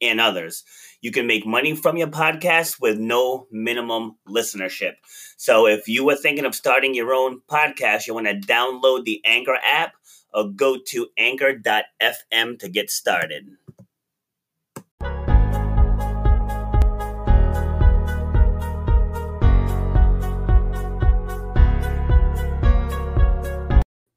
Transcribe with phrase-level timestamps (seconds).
[0.00, 0.64] and others.
[1.00, 4.94] You can make money from your podcast with no minimum listenership.
[5.36, 9.20] So if you were thinking of starting your own podcast, you want to download the
[9.24, 9.92] Anchor app
[10.32, 13.48] or go to anchor.fm to get started.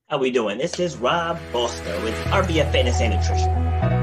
[0.09, 0.57] How we doing?
[0.57, 3.98] This is Rob Foster with RBF Fitness and Nutrition.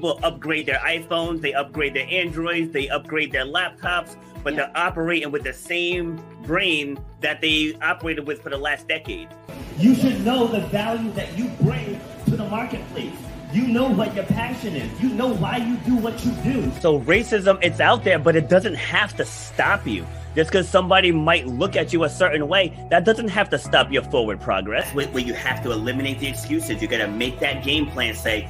[0.00, 4.60] People upgrade their iPhones, they upgrade their Androids, they upgrade their laptops, but yeah.
[4.60, 9.28] they're operating with the same brain that they operated with for the last decade.
[9.76, 13.12] You should know the value that you bring to the marketplace.
[13.52, 15.02] You know what your passion is.
[15.02, 16.72] You know why you do what you do.
[16.80, 20.06] So racism, it's out there, but it doesn't have to stop you.
[20.34, 23.92] Just because somebody might look at you a certain way, that doesn't have to stop
[23.92, 24.94] your forward progress.
[24.94, 26.80] Where, where you have to eliminate the excuses.
[26.80, 28.14] You got to make that game plan.
[28.14, 28.48] Say,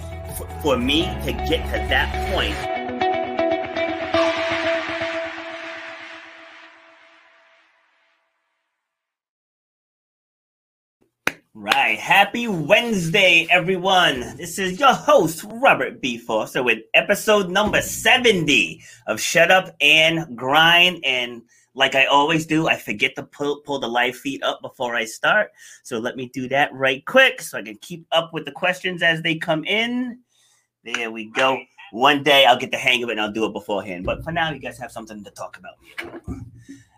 [0.62, 2.80] for me to get to that point.
[11.62, 11.98] Right.
[11.98, 14.20] Happy Wednesday, everyone.
[14.38, 16.16] This is your host, Robert B.
[16.16, 21.04] Foster, with episode number 70 of Shut Up and Grind.
[21.04, 21.42] And
[21.74, 25.04] like I always do, I forget to pull, pull the live feed up before I
[25.04, 25.50] start.
[25.82, 29.02] So let me do that right quick so I can keep up with the questions
[29.02, 30.20] as they come in.
[30.84, 31.60] There we go.
[31.92, 34.04] One day I'll get the hang of it and I'll do it beforehand.
[34.04, 35.74] But for now, you guys have something to talk about.
[36.28, 36.36] All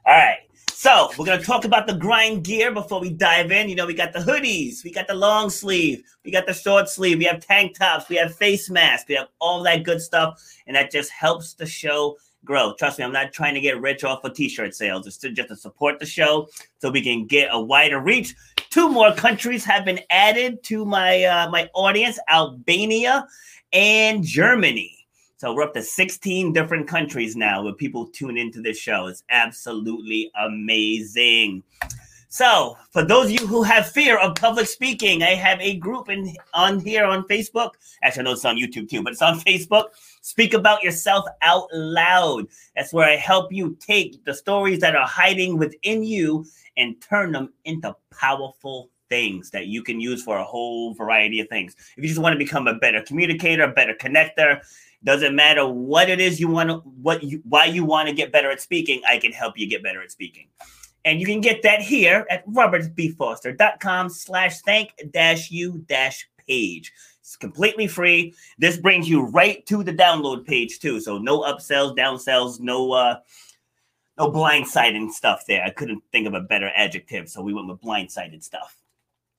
[0.06, 0.38] right.
[0.72, 3.68] So we're gonna talk about the grind gear before we dive in.
[3.68, 6.88] You know, we got the hoodies, we got the long sleeve, we got the short
[6.88, 10.42] sleeve, we have tank tops, we have face masks, we have all that good stuff,
[10.66, 12.74] and that just helps the show grow.
[12.74, 15.06] Trust me, I'm not trying to get rich off of t-shirt sales.
[15.06, 16.48] It's just to support the show
[16.78, 18.34] so we can get a wider reach.
[18.70, 23.24] Two more countries have been added to my uh, my audience: Albania
[23.72, 25.06] and Germany.
[25.36, 29.06] So we're up to 16 different countries now where people tune into this show.
[29.06, 31.64] It's absolutely amazing.
[32.28, 36.08] So, for those of you who have fear of public speaking, I have a group
[36.08, 37.72] in on here on Facebook.
[38.02, 39.88] Actually, I know it's on YouTube too, but it's on Facebook.
[40.22, 42.46] Speak about yourself out loud.
[42.74, 46.46] That's where I help you take the stories that are hiding within you
[46.78, 51.48] and turn them into powerful things that you can use for a whole variety of
[51.48, 51.76] things.
[51.98, 54.62] If you just want to become a better communicator, a better connector,
[55.04, 58.32] doesn't matter what it is you want to, what you, why you want to get
[58.32, 60.46] better at speaking, I can help you get better at speaking.
[61.04, 66.90] And you can get that here at robertbfoster.com slash thank dash you dash page.
[67.20, 68.34] It's completely free.
[68.56, 71.00] This brings you right to the download page too.
[71.00, 73.16] So no upsells, downsells, no uh
[74.18, 75.62] no blindsided stuff there.
[75.64, 78.81] I couldn't think of a better adjective, so we went with blindsided stuff.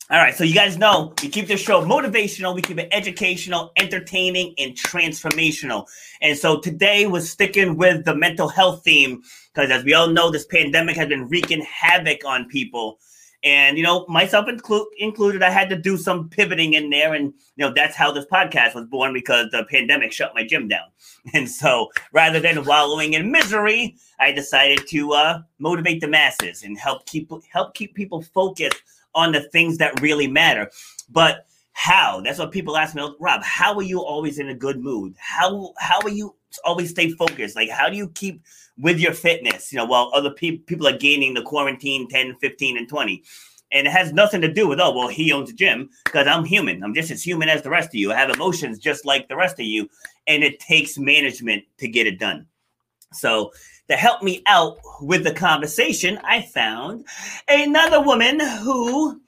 [0.09, 3.72] All right, so you guys know we keep this show motivational, we keep it educational,
[3.78, 5.88] entertaining, and transformational.
[6.22, 10.30] And so today we're sticking with the mental health theme because, as we all know,
[10.30, 13.00] this pandemic has been wreaking havoc on people.
[13.44, 17.34] And you know, myself inclu- included, I had to do some pivoting in there, and
[17.56, 20.88] you know that's how this podcast was born because the pandemic shut my gym down.
[21.34, 26.78] And so, rather than wallowing in misery, I decided to uh, motivate the masses and
[26.78, 28.82] help keep help keep people focused
[29.16, 30.70] on the things that really matter.
[31.09, 32.22] But how?
[32.22, 33.44] That's what people ask me, Rob.
[33.44, 35.16] How are you always in a good mood?
[35.17, 37.55] How how are you always stay focused?
[37.55, 38.41] Like how do you keep
[38.78, 39.72] with your fitness?
[39.72, 43.23] You know, while other people people are gaining the quarantine 10, 15, and 20.
[43.72, 46.46] And it has nothing to do with, oh, well, he owns a gym because I'm
[46.46, 46.84] human.
[46.84, 48.11] I'm just as human as the rest of you.
[48.11, 49.90] I have emotions just like the rest of you.
[50.28, 52.46] And it takes management to get it done.
[53.14, 53.52] So
[53.90, 57.05] to help me out with the conversation, I found
[57.47, 59.19] another woman who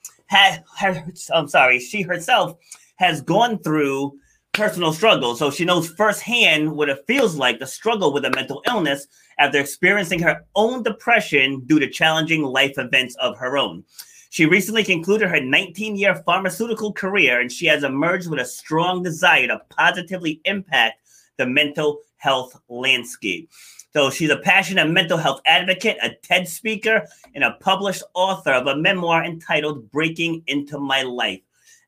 [1.34, 2.58] I'm sorry, she herself
[2.98, 4.18] has gone through
[4.54, 5.36] personal struggle.
[5.36, 9.60] So she knows firsthand what it feels like to struggle with a mental illness after
[9.60, 13.84] experiencing her own depression due to challenging life events of her own.
[14.30, 19.04] She recently concluded her 19 year pharmaceutical career and she has emerged with a strong
[19.04, 21.02] desire to positively impact
[21.38, 23.50] the mental health landscape.
[23.96, 28.68] So she's a passionate mental health advocate, a TED speaker, and a published author of
[28.68, 31.40] a memoir entitled Breaking Into My Life.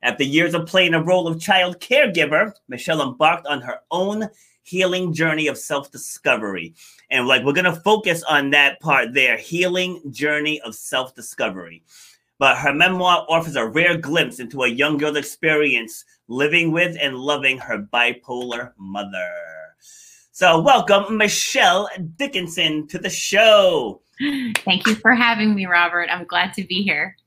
[0.03, 4.29] After years of playing a role of child caregiver, Michelle embarked on her own
[4.63, 6.75] healing journey of self discovery.
[7.11, 11.83] And like we're going to focus on that part there healing journey of self discovery.
[12.39, 17.17] But her memoir offers a rare glimpse into a young girl's experience living with and
[17.17, 19.66] loving her bipolar mother.
[20.37, 24.03] So, welcome, Michelle Dickinson, to the show.
[24.57, 26.09] Thank you for having me, Robert.
[26.11, 27.17] I'm glad to be here.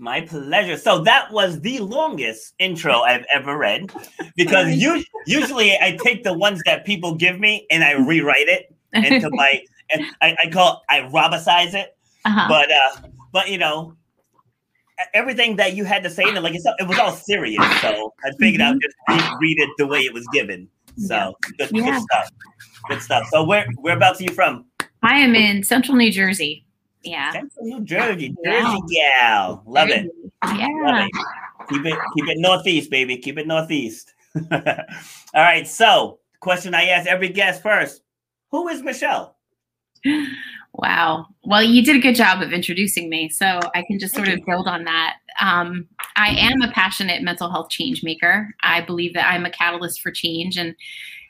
[0.00, 0.76] My pleasure.
[0.76, 3.92] So that was the longest intro I've ever read
[4.34, 8.74] because you, usually I take the ones that people give me and I rewrite it
[8.92, 9.62] into my
[9.92, 11.96] and I, I call I robicize it.
[12.24, 12.46] Uh-huh.
[12.48, 13.94] But uh but you know
[15.14, 17.64] everything that you had to say in it, like it's, it was all serious.
[17.80, 18.78] So I figured mm-hmm.
[19.12, 20.68] I'd just read it the way it was given.
[20.98, 21.90] So good, yeah.
[21.90, 22.30] good stuff.
[22.88, 23.26] Good stuff.
[23.30, 24.66] So where whereabouts are you from?
[25.02, 26.64] I am in central New Jersey.
[27.02, 27.32] Yeah.
[27.32, 28.34] Central New Jersey.
[28.44, 29.62] Jersey gal.
[29.66, 30.10] Love Jersey.
[30.24, 30.32] it.
[30.56, 30.66] Yeah.
[30.82, 31.68] Love it.
[31.68, 33.16] Keep it keep it northeast, baby.
[33.18, 34.14] Keep it northeast.
[34.52, 34.60] All
[35.34, 35.66] right.
[35.66, 38.02] So question I ask every guest first.
[38.50, 39.36] Who is Michelle?
[40.74, 41.26] Wow.
[41.44, 44.38] Well, you did a good job of introducing me, so I can just sort of
[44.46, 45.16] build on that.
[45.40, 48.54] Um, I am a passionate mental health change maker.
[48.62, 50.74] I believe that I'm a catalyst for change, and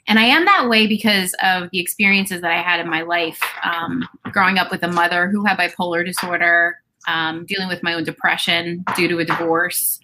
[0.07, 3.41] and I am that way because of the experiences that I had in my life.
[3.63, 8.05] Um, growing up with a mother who had bipolar disorder, um, dealing with my own
[8.05, 10.01] depression due to a divorce,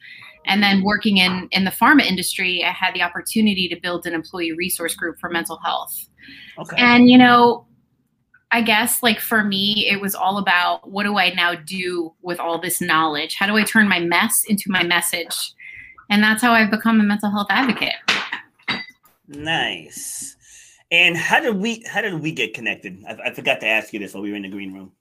[0.47, 4.15] and then working in in the pharma industry, I had the opportunity to build an
[4.15, 6.09] employee resource group for mental health.
[6.59, 6.77] Okay.
[6.79, 7.67] And you know,
[8.55, 12.39] I guess like for me, it was all about what do I now do with
[12.39, 13.35] all this knowledge?
[13.35, 15.35] How do I turn my mess into my message?
[16.09, 17.97] And that's how I've become a mental health advocate.
[19.27, 20.37] Nice.
[20.93, 23.03] And how did we how did we get connected?
[23.09, 24.93] I, I forgot to ask you this while we were in the green room.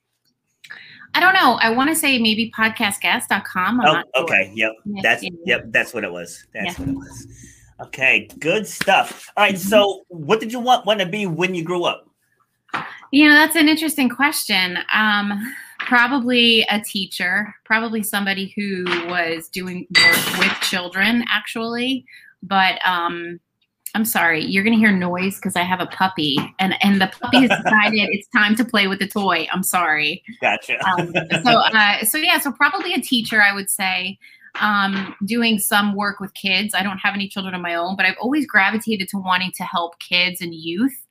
[1.14, 1.60] I don't know.
[1.62, 3.82] I want to say maybe podcastguest.com.
[3.82, 4.46] I'm oh, okay.
[4.46, 4.54] Sure.
[4.56, 5.04] Yep.
[5.04, 5.66] That's yep.
[5.68, 6.48] That's what it was.
[6.56, 6.86] That's yeah.
[6.86, 7.28] what it was.
[7.82, 8.30] Okay.
[8.40, 9.30] Good stuff.
[9.38, 12.08] All right, So, what did you want want to be when you grew up?
[13.14, 14.80] You know, that's an interesting question.
[14.92, 15.40] Um,
[15.78, 22.08] probably a teacher, probably somebody who was doing work with children, actually.
[22.42, 23.40] But um,
[23.94, 27.12] I'm sorry, you're going to hear noise because I have a puppy, and and the
[27.22, 29.46] puppy has decided it's time to play with the toy.
[29.54, 30.24] I'm sorry.
[30.42, 30.84] Gotcha.
[30.90, 31.14] um,
[31.46, 34.18] so uh, so yeah, so probably a teacher, I would say.
[34.60, 36.74] Um, doing some work with kids.
[36.76, 39.64] I don't have any children of my own, but I've always gravitated to wanting to
[39.64, 41.03] help kids and youth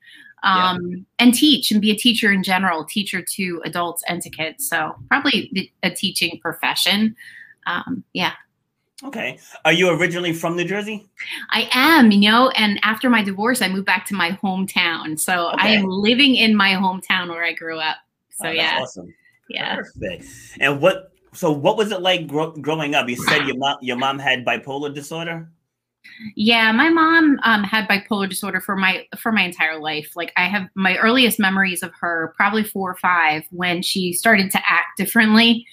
[0.43, 0.97] um, yeah.
[1.19, 4.67] and teach and be a teacher in general, teacher to adults and to kids.
[4.67, 7.15] So probably a teaching profession.
[7.65, 8.33] Um, yeah.
[9.03, 9.39] Okay.
[9.65, 11.05] Are you originally from New Jersey?
[11.51, 15.19] I am, you know, and after my divorce, I moved back to my hometown.
[15.19, 15.57] So okay.
[15.59, 17.97] I am living in my hometown where I grew up.
[18.31, 18.79] So oh, yeah.
[18.81, 19.13] Awesome.
[19.49, 19.75] Yeah.
[19.75, 20.25] Perfect.
[20.59, 23.09] And what, so what was it like gro- growing up?
[23.09, 25.49] You said your mom, your mom had bipolar disorder?
[26.35, 30.11] Yeah, my mom um, had bipolar disorder for my for my entire life.
[30.15, 34.51] Like I have my earliest memories of her, probably four or five, when she started
[34.51, 35.65] to act differently.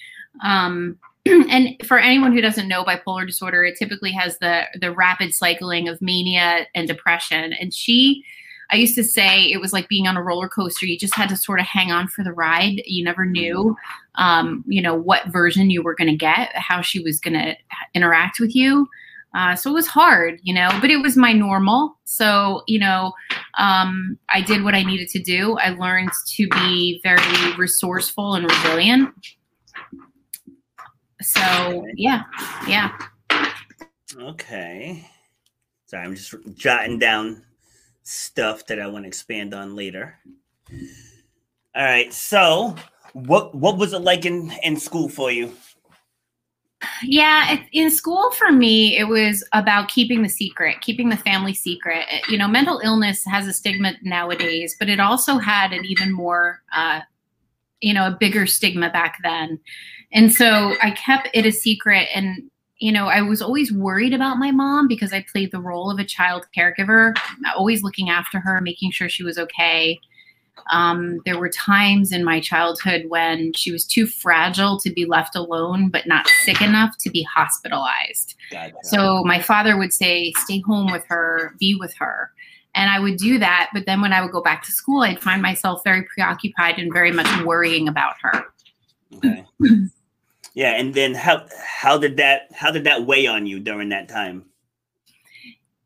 [0.43, 5.33] Um, and for anyone who doesn't know bipolar disorder, it typically has the the rapid
[5.33, 7.53] cycling of mania and depression.
[7.53, 8.23] And she,
[8.71, 10.85] I used to say, it was like being on a roller coaster.
[10.85, 12.81] You just had to sort of hang on for the ride.
[12.85, 13.75] You never knew,
[14.15, 17.55] um, you know, what version you were going to get, how she was going to
[17.93, 18.87] interact with you.
[19.33, 21.97] Uh, so it was hard, you know, but it was my normal.
[22.03, 23.13] So, you know,
[23.57, 25.57] um, I did what I needed to do.
[25.57, 29.13] I learned to be very resourceful and resilient.
[31.21, 32.23] So, yeah,
[32.67, 32.91] yeah.
[34.17, 35.07] Okay.
[35.85, 37.43] Sorry, I'm just jotting down
[38.03, 40.17] stuff that I want to expand on later.
[41.75, 42.11] All right.
[42.11, 42.75] So,
[43.13, 45.53] what what was it like in in school for you?
[47.03, 51.53] Yeah, it, in school for me, it was about keeping the secret, keeping the family
[51.53, 52.05] secret.
[52.29, 56.61] You know, mental illness has a stigma nowadays, but it also had an even more,
[56.75, 57.01] uh,
[57.81, 59.59] you know, a bigger stigma back then.
[60.11, 62.07] And so I kept it a secret.
[62.13, 65.91] And, you know, I was always worried about my mom because I played the role
[65.91, 67.15] of a child caregiver,
[67.55, 69.99] always looking after her, making sure she was okay.
[70.71, 75.35] Um, there were times in my childhood when she was too fragile to be left
[75.35, 78.35] alone, but not sick enough to be hospitalized.
[78.51, 78.75] Gotcha.
[78.83, 82.31] So my father would say, Stay home with her, be with her.
[82.73, 83.69] And I would do that.
[83.73, 86.93] But then when I would go back to school, I'd find myself very preoccupied and
[86.93, 88.45] very much worrying about her.
[89.15, 89.45] Okay.
[90.53, 94.09] Yeah, and then how how did that how did that weigh on you during that
[94.09, 94.45] time?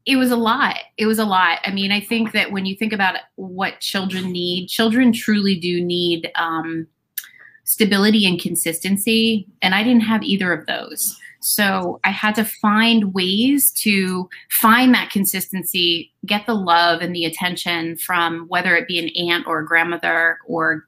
[0.06, 0.78] It was a lot.
[0.98, 1.60] It was a lot.
[1.66, 5.84] I mean, I think that when you think about what children need, children truly do
[5.84, 6.88] need um,
[7.64, 11.18] stability and consistency, and I didn't have either of those.
[11.46, 17.26] So I had to find ways to find that consistency, get the love and the
[17.26, 20.86] attention from whether it be an aunt or a grandmother or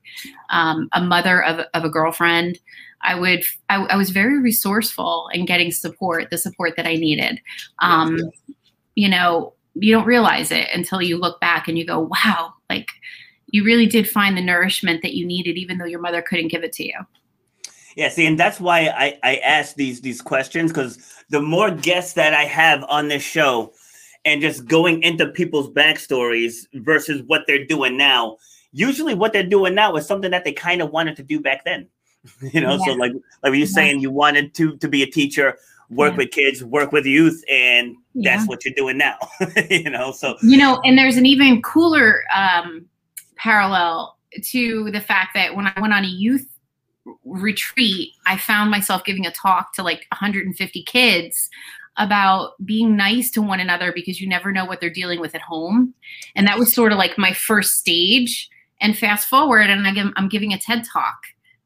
[0.49, 2.57] um, a mother of, of a girlfriend.
[3.03, 7.39] I would, I, I, was very resourceful in getting support, the support that I needed.
[7.77, 8.17] Um,
[8.97, 12.87] you know, you don't realize it until you look back and you go, wow, like
[13.45, 16.63] you really did find the nourishment that you needed, even though your mother couldn't give
[16.63, 16.95] it to you.
[17.95, 20.97] Yeah, see, and that's why I, I ask these these questions because
[21.29, 23.71] the more guests that I have on this show
[24.25, 28.37] and just going into people's backstories versus what they're doing now,
[28.71, 31.63] usually what they're doing now is something that they kind of wanted to do back
[31.65, 31.87] then.
[32.51, 32.85] you know, yeah.
[32.85, 33.13] so like
[33.43, 33.65] like you're yeah.
[33.65, 35.55] saying you wanted to to be a teacher,
[35.89, 36.17] work yeah.
[36.17, 39.17] with kids, work with youth, and that's what you're doing now.
[39.69, 42.85] you know, so you know, and there's an even cooler um
[43.37, 46.45] parallel to the fact that when I went on a youth
[47.23, 51.49] retreat, I found myself giving a talk to like 150 kids
[51.97, 55.41] about being nice to one another because you never know what they're dealing with at
[55.41, 55.93] home.
[56.35, 58.49] And that was sort of like my first stage.
[58.79, 61.17] And fast forward, and I'm giving a TED talk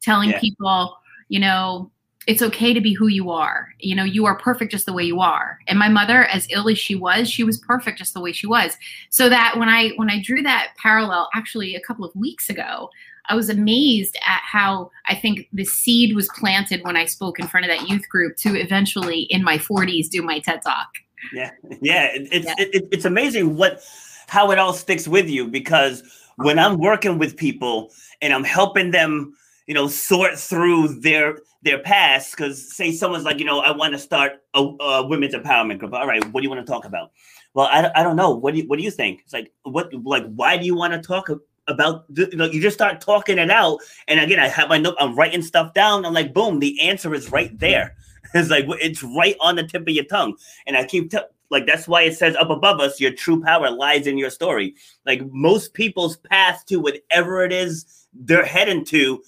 [0.02, 0.40] telling yeah.
[0.40, 0.96] people,
[1.28, 1.92] you know,
[2.28, 3.70] it's okay to be who you are.
[3.80, 5.60] You know, you are perfect just the way you are.
[5.68, 8.48] And my mother, as ill as she was, she was perfect just the way she
[8.48, 8.78] was.
[9.10, 12.90] So that when I when I drew that parallel, actually a couple of weeks ago,
[13.28, 17.48] I was amazed at how I think the seed was planted when I spoke in
[17.48, 20.90] front of that youth group to eventually in my 40s do my TED talk.
[21.34, 21.52] Yeah,
[21.82, 22.56] yeah, it's yeah.
[22.58, 23.84] It, it's amazing what
[24.28, 26.04] how it all sticks with you because
[26.38, 29.36] when I'm working with people and I'm helping them,
[29.68, 32.36] you know, sort through their their past.
[32.36, 35.94] Because say someone's like, you know, I want to start a, a women's empowerment group.
[35.94, 37.12] All right, what do you want to talk about?
[37.54, 38.32] Well, I, I don't know.
[38.32, 39.22] What do you, what do you think?
[39.24, 41.30] It's like what like why do you want to talk
[41.68, 43.78] about you know you just start talking it out
[44.08, 47.14] and again i have my note i'm writing stuff down i'm like boom the answer
[47.14, 47.96] is right there
[48.34, 51.20] it's like it's right on the tip of your tongue and i keep t-
[51.52, 54.74] like that's why it says up above us your true power lies in your story
[55.06, 59.22] like most people's path to whatever it is they're heading to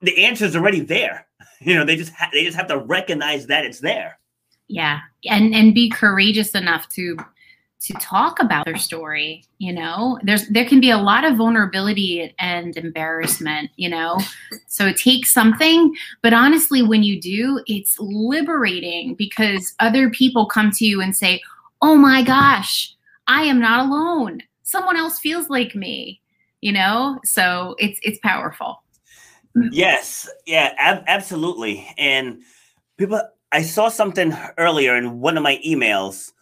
[0.00, 1.26] the answer is already there.
[1.58, 4.18] You know they just ha- they just have to recognize that it's there.
[4.68, 5.00] Yeah.
[5.24, 7.16] And and be courageous enough to
[7.80, 10.18] to talk about their story you know?
[10.22, 14.20] There's there can be a lot of vulnerability and embarrassment you know?
[14.66, 20.70] So it takes something but honestly when you do it's liberating because other people come
[20.72, 21.40] to you and say
[21.80, 22.94] oh my gosh
[23.28, 24.42] i am not alone.
[24.62, 26.20] Someone else feels like me
[26.60, 27.18] you know?
[27.24, 28.82] So it's it's powerful
[29.72, 32.42] yes yeah ab- absolutely and
[32.96, 33.20] people
[33.52, 36.32] i saw something earlier in one of my emails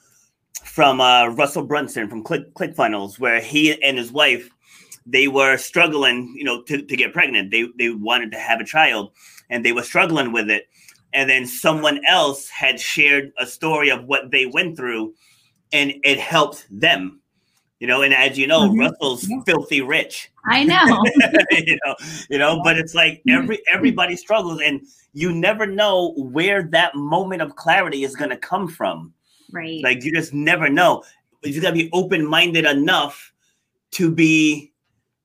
[0.64, 4.50] from uh, Russell Brunson from Click ClickFunnels, where he and his wife
[5.06, 7.50] they were struggling, you know, to, to get pregnant.
[7.50, 9.12] They they wanted to have a child,
[9.50, 10.66] and they were struggling with it.
[11.12, 15.14] And then someone else had shared a story of what they went through,
[15.73, 17.21] and it helped them.
[17.85, 18.81] You know, and as you know, mm-hmm.
[18.81, 19.43] Russell's yeah.
[19.45, 20.33] filthy rich.
[20.47, 21.05] I know.
[21.50, 21.95] you know,
[22.31, 27.43] you know, but it's like every everybody struggles, and you never know where that moment
[27.43, 29.12] of clarity is going to come from.
[29.53, 29.83] Right.
[29.83, 31.05] Like you just never know.
[31.43, 33.35] You just gotta be open minded enough
[33.91, 34.73] to be.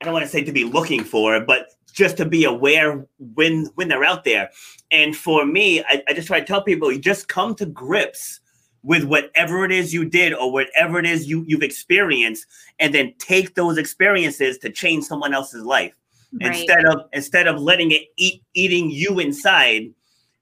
[0.02, 3.68] I don't want to say to be looking for, but just to be aware when
[3.76, 4.50] when they're out there.
[4.92, 8.42] And for me, I, I just try to tell people, you just come to grips
[8.84, 12.46] with whatever it is you did or whatever it is you you've experienced,
[12.80, 15.94] and then take those experiences to change someone else's life.
[16.34, 16.56] Right.
[16.56, 19.92] Instead of instead of letting it eat eating you inside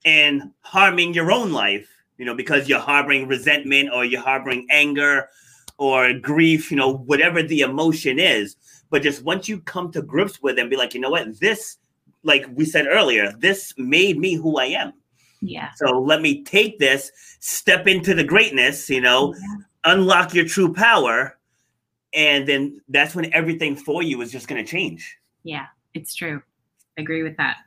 [0.06, 5.30] and harming your own life you know, because you're harboring resentment or you're harboring anger
[5.78, 8.56] or grief, you know, whatever the emotion is.
[8.90, 11.40] But just once you come to grips with it and be like, you know what,
[11.40, 11.78] this,
[12.24, 14.94] like we said earlier, this made me who I am.
[15.42, 15.70] Yeah.
[15.76, 19.56] So let me take this, step into the greatness, you know, yeah.
[19.94, 21.38] unlock your true power.
[22.14, 25.18] And then that's when everything for you is just going to change.
[25.44, 26.42] Yeah, it's true.
[26.98, 27.58] I agree with that.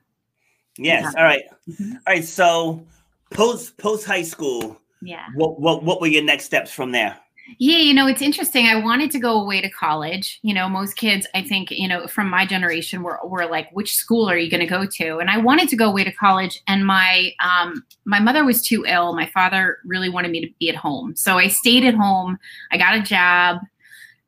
[0.79, 1.13] Yes.
[1.15, 1.21] Yeah.
[1.21, 1.45] All right.
[1.69, 1.93] mm-hmm.
[1.93, 2.25] All right.
[2.25, 2.85] So
[3.31, 4.81] post post high school.
[5.03, 5.27] Yeah.
[5.35, 7.17] What what what were your next steps from there?
[7.59, 8.67] Yeah, you know, it's interesting.
[8.67, 10.39] I wanted to go away to college.
[10.43, 13.95] You know, most kids, I think, you know, from my generation were, were like, which
[13.95, 15.19] school are you going to go to?
[15.19, 16.61] And I wanted to go away to college.
[16.67, 19.15] And my um, my mother was too ill.
[19.15, 21.17] My father really wanted me to be at home.
[21.17, 22.39] So I stayed at home.
[22.73, 23.59] I got a job.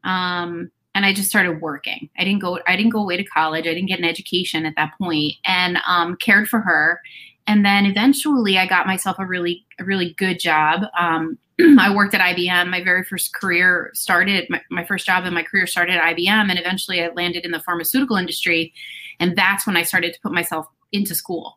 [0.04, 2.10] Um, and I just started working.
[2.18, 3.66] I didn't go I didn't go away to college.
[3.66, 7.00] I didn't get an education at that point and um, cared for her
[7.46, 10.82] and then eventually I got myself a really a really good job.
[10.98, 11.38] Um,
[11.78, 12.70] I worked at IBM.
[12.70, 16.50] My very first career started my, my first job in my career started at IBM,
[16.50, 18.72] and eventually I landed in the pharmaceutical industry,
[19.20, 21.54] and that's when I started to put myself into school.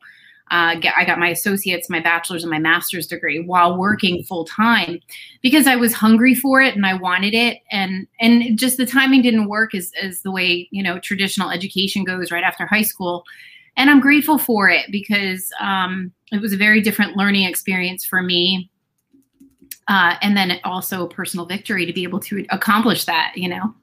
[0.52, 4.46] Uh, get, I got my associates, my bachelor's, and my master's degree while working full
[4.46, 5.00] time
[5.42, 9.22] because I was hungry for it and I wanted it, and and just the timing
[9.22, 13.24] didn't work as as the way you know traditional education goes right after high school
[13.78, 18.22] and I'm grateful for it because um, it was a very different learning experience for
[18.22, 18.70] me.
[19.88, 23.74] Uh, and then also a personal victory to be able to accomplish that, you know.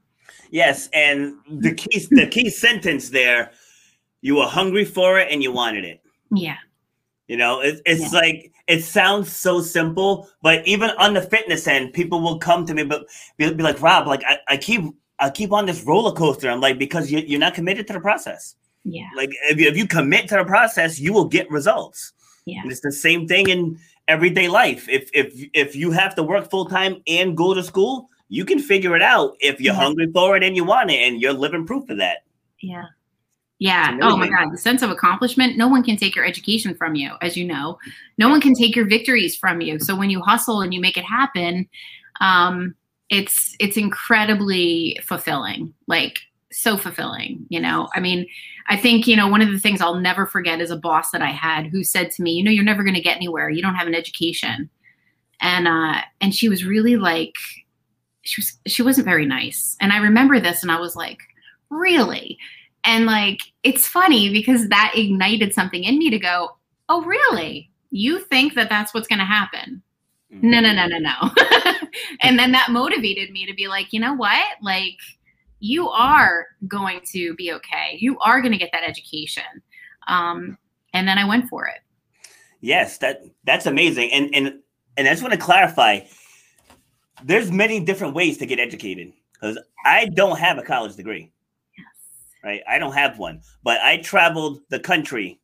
[0.50, 3.52] Yes, and the key the key sentence there,
[4.20, 6.00] you were hungry for it and you wanted it.
[6.34, 6.56] Yeah.
[7.28, 8.18] You know, it, it's Yeah.
[8.18, 12.74] like it sounds so simple, but even on the fitness end, people will come to
[12.74, 13.06] me, but
[13.36, 14.82] be, be like, Rob, like I, I keep
[15.18, 16.50] I keep on this roller coaster.
[16.50, 18.56] I'm like, because you, you're not committed to the process.
[18.84, 19.08] Yeah.
[19.16, 22.12] Like if you, if you commit to the process, you will get results.
[22.46, 22.62] Yeah.
[22.62, 24.88] And it's the same thing in everyday life.
[24.88, 28.58] If if if you have to work full time and go to school, you can
[28.58, 29.80] figure it out if you're Yeah.
[29.80, 32.24] hungry for it and you want it, and you're living proof of that.
[32.60, 32.86] Yeah.
[33.60, 33.96] Yeah.
[34.02, 34.28] Oh my.
[34.28, 34.50] God.
[34.52, 35.56] The sense of accomplishment.
[35.56, 37.78] No one can take your education from you, as you know.
[38.18, 39.78] No one can take your victories from you.
[39.78, 41.68] So when you hustle and you make it happen,
[42.20, 42.74] um,
[43.08, 45.72] it's it's incredibly fulfilling.
[45.86, 46.18] Like
[46.52, 47.46] so fulfilling.
[47.48, 47.88] You know.
[47.94, 48.26] I mean,
[48.68, 51.22] I think you know one of the things I'll never forget is a boss that
[51.22, 53.50] I had who said to me, "You know, you're never going to get anywhere.
[53.50, 54.70] You don't have an education."
[55.40, 57.34] And uh, and she was really like,
[58.22, 59.76] she was she wasn't very nice.
[59.80, 61.18] And I remember this, and I was like,
[61.70, 62.38] really
[62.84, 66.56] and like it's funny because that ignited something in me to go
[66.88, 69.82] oh really you think that that's what's going to happen
[70.30, 71.30] no no no no no
[72.22, 74.96] and then that motivated me to be like you know what like
[75.64, 79.44] you are going to be okay you are going to get that education
[80.08, 80.58] um,
[80.92, 81.80] and then i went for it
[82.64, 84.10] Yes, that that's amazing.
[84.12, 84.60] And and
[84.96, 86.00] and I just want to clarify.
[87.24, 91.32] There's many different ways to get educated because I don't have a college degree.
[92.44, 95.40] Right, I don't have one, but I traveled the country,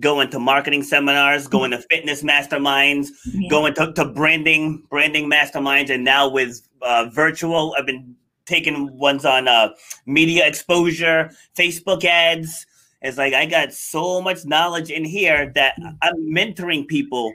[0.00, 3.50] going to marketing seminars, going to fitness masterminds, Yeah.
[3.50, 9.24] going to, to branding branding masterminds, and now with uh, virtual, I've been taking ones
[9.24, 9.70] on uh,
[10.06, 12.66] media exposure, Facebook ads.
[13.02, 17.32] It's like I got so much knowledge in here that I'm mentoring people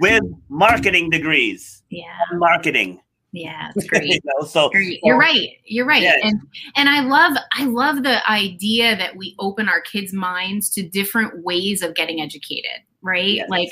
[0.00, 3.00] with marketing degrees, yeah marketing.
[3.32, 4.70] yeah it's You great know, so.
[5.02, 5.48] You're right.
[5.64, 6.02] You're right.
[6.02, 6.14] Yeah.
[6.22, 6.40] And
[6.76, 11.42] and I love I love the idea that we open our kids' minds to different
[11.42, 13.34] ways of getting educated, right?
[13.34, 13.48] Yes.
[13.50, 13.70] Like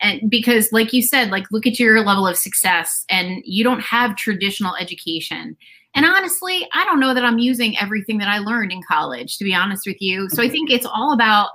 [0.00, 3.80] and because like you said, like look at your level of success and you don't
[3.80, 5.56] have traditional education.
[5.96, 9.44] And honestly, I don't know that I'm using everything that I learned in college, to
[9.44, 10.28] be honest with you.
[10.28, 11.50] So I think it's all about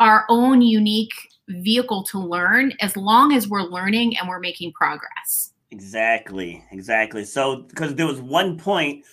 [0.00, 1.14] our own unique
[1.48, 5.52] vehicle to learn as long as we're learning and we're making progress.
[5.70, 7.24] Exactly, exactly.
[7.24, 9.04] So, because there was one point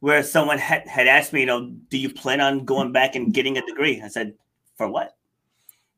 [0.00, 3.32] where someone had, had asked me, you know, do you plan on going back and
[3.32, 4.00] getting a degree?
[4.02, 4.34] I said,
[4.76, 5.14] for what?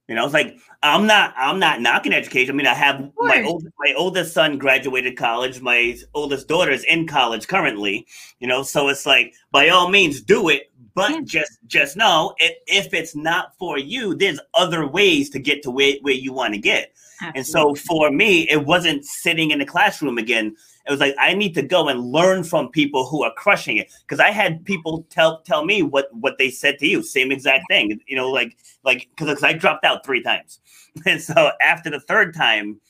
[0.08, 2.54] You know, it's like I'm not, I'm not knocking education.
[2.54, 5.62] I mean, I have my old, my oldest son graduated college.
[5.62, 8.06] My oldest daughter is in college currently.
[8.38, 11.20] You know, so it's like by all means do it, but Yeah.
[11.24, 15.70] just, just know if, if it's not for you, there's other ways to get to
[15.70, 16.92] where, where you want to get.
[17.34, 20.56] And so for me, it wasn't sitting in the classroom again.
[20.86, 23.90] It was like I need to go and learn from people who are crushing it.
[24.00, 27.64] Because I had people tell tell me what what they said to you, same exact
[27.70, 27.98] thing.
[28.06, 30.60] You know, like like because I dropped out three times,
[31.06, 32.80] and so after the third time,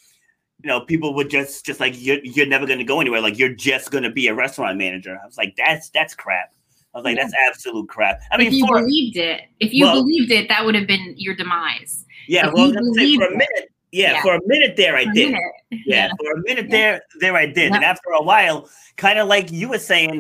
[0.63, 3.21] you know, people would just just like you're you're never going to go anywhere.
[3.21, 5.19] Like you're just going to be a restaurant manager.
[5.23, 6.53] I was like, that's that's crap.
[6.95, 7.25] I was like, Yeah.
[7.25, 8.21] that's absolute crap.
[8.31, 10.87] I mean, if you for believed it, if you Well- believed it, that would have
[10.87, 12.05] been your demise.
[12.29, 14.23] yeah, if well, I was gonna say, believe for a minute, yeah, Yeah.
[14.23, 15.31] for a minute there, I did.
[15.31, 15.39] yeah,
[15.87, 16.09] Yeah.
[16.21, 18.59] for a minute there there i did and after a while
[19.05, 20.15] kind of like you were saying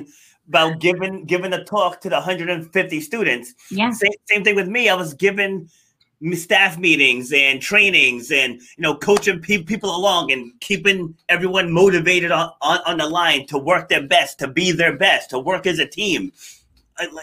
[0.48, 3.90] about giving giving a talk to the 150 students Yeah.
[4.02, 5.68] same, same thing with me i was giving
[6.32, 12.30] staff meetings and trainings and you know coaching pe- people along and keeping everyone motivated
[12.32, 15.66] on, on, on the line to work their best to be their best to work
[15.66, 16.32] as a team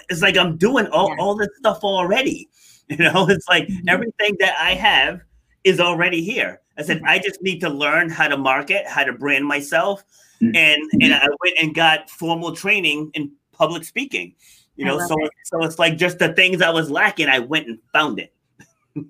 [0.10, 2.48] it's like i'm doing all, all this stuff already
[2.90, 3.88] you know it's like Mhm.
[3.96, 5.22] everything that i have
[5.64, 7.08] is already here i said Mhm.
[7.08, 10.04] i just need to learn how to market how to brand myself
[10.42, 10.56] Mm-hmm.
[10.56, 14.34] and and i went and got formal training in public speaking
[14.76, 17.78] you know so so it's like just the things i was lacking i went and
[17.94, 18.34] found it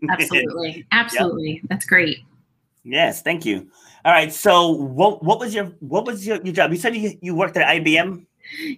[0.10, 0.86] Absolutely.
[0.92, 1.62] Absolutely.
[1.70, 2.18] That's great.
[2.84, 3.70] yes thank you
[4.04, 7.18] all right so what what was your what was your, your job you said you,
[7.22, 8.26] you worked at ibm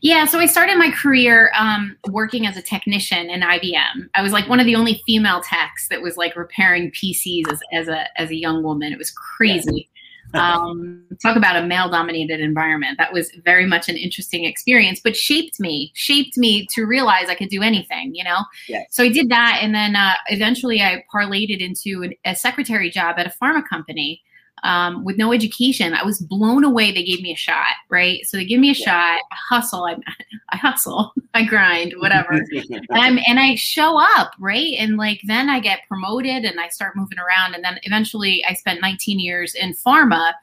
[0.01, 4.09] Yeah, so I started my career um, working as a technician in IBM.
[4.15, 7.59] I was like one of the only female techs that was like repairing PCs as,
[7.71, 8.91] as a as a young woman.
[8.91, 9.89] It was crazy.
[10.33, 12.97] um, talk about a male dominated environment.
[12.97, 17.35] That was very much an interesting experience, but shaped me, shaped me to realize I
[17.35, 18.39] could do anything, you know?
[18.67, 18.87] Yes.
[18.89, 19.59] So I did that.
[19.61, 23.67] And then uh, eventually I parlayed it into an, a secretary job at a pharma
[23.67, 24.21] company
[24.63, 25.93] um, with no education.
[25.93, 26.91] I was blown away.
[26.91, 28.25] They gave me a shot, right?
[28.25, 29.19] So they give me a shot.
[29.31, 29.85] I hustle.
[29.85, 29.97] I,
[30.49, 31.13] I hustle.
[31.33, 31.93] I grind.
[31.97, 32.33] Whatever.
[32.33, 34.73] and I'm and I show up, right?
[34.77, 37.55] And like then I get promoted and I start moving around.
[37.55, 40.33] And then eventually I spent 19 years in pharma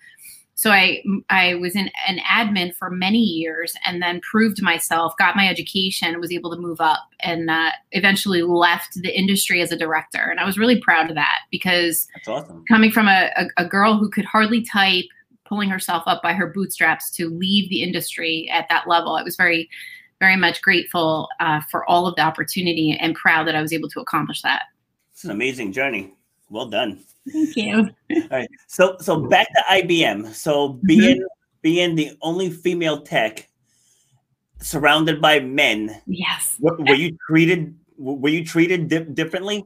[0.61, 5.35] so I I was in an admin for many years, and then proved myself, got
[5.35, 9.77] my education, was able to move up, and uh, eventually left the industry as a
[9.77, 10.19] director.
[10.19, 12.67] And I was really proud of that because That's awesome.
[12.69, 15.07] coming from a, a, a girl who could hardly type,
[15.47, 19.37] pulling herself up by her bootstraps to leave the industry at that level, I was
[19.37, 19.67] very
[20.19, 23.89] very much grateful uh, for all of the opportunity and proud that I was able
[23.89, 24.65] to accomplish that.
[25.15, 26.13] It's an amazing journey.
[26.51, 27.05] Well done.
[27.33, 27.91] Thank you.
[28.11, 28.51] All right.
[28.67, 30.35] So so back to IBM.
[30.35, 31.25] So being
[31.63, 33.49] being the only female tech
[34.61, 36.57] surrounded by men, Yes.
[36.61, 39.65] were, were you treated were you treated di- differently?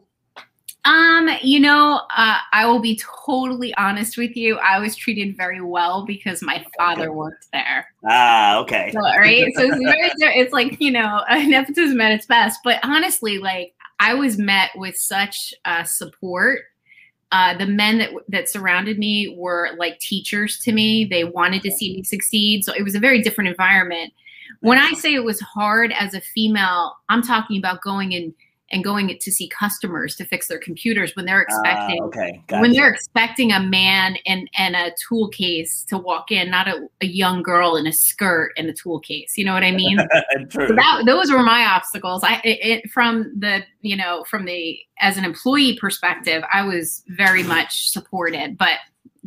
[0.87, 4.59] Um, you know, uh, I will be totally honest with you.
[4.59, 7.87] I was treated very well because my father worked there.
[8.07, 8.91] Ah, okay.
[8.93, 9.51] So, right.
[9.57, 12.61] So it's very, it's like, you know, nepotism at its best.
[12.63, 16.61] But honestly, like I was met with such uh, support.
[17.35, 21.05] Uh, the men that that surrounded me were like teachers to me.
[21.05, 22.65] They wanted to see me succeed.
[22.65, 24.13] So it was a very different environment.
[24.61, 28.33] When I say it was hard as a female, I'm talking about going in
[28.71, 32.43] and going to see customers to fix their computers when they're expecting Ah, okay.
[32.49, 36.89] when they're expecting a man and and a tool case to walk in, not a,
[37.03, 39.35] a young girl in a skirt and a tool case.
[39.37, 39.99] You know what I mean?
[40.49, 40.69] True.
[40.69, 42.25] so that those were my obstacles.
[42.25, 47.03] I it, it from the you know from the as an employee perspective, I was
[47.09, 48.79] very much supported, but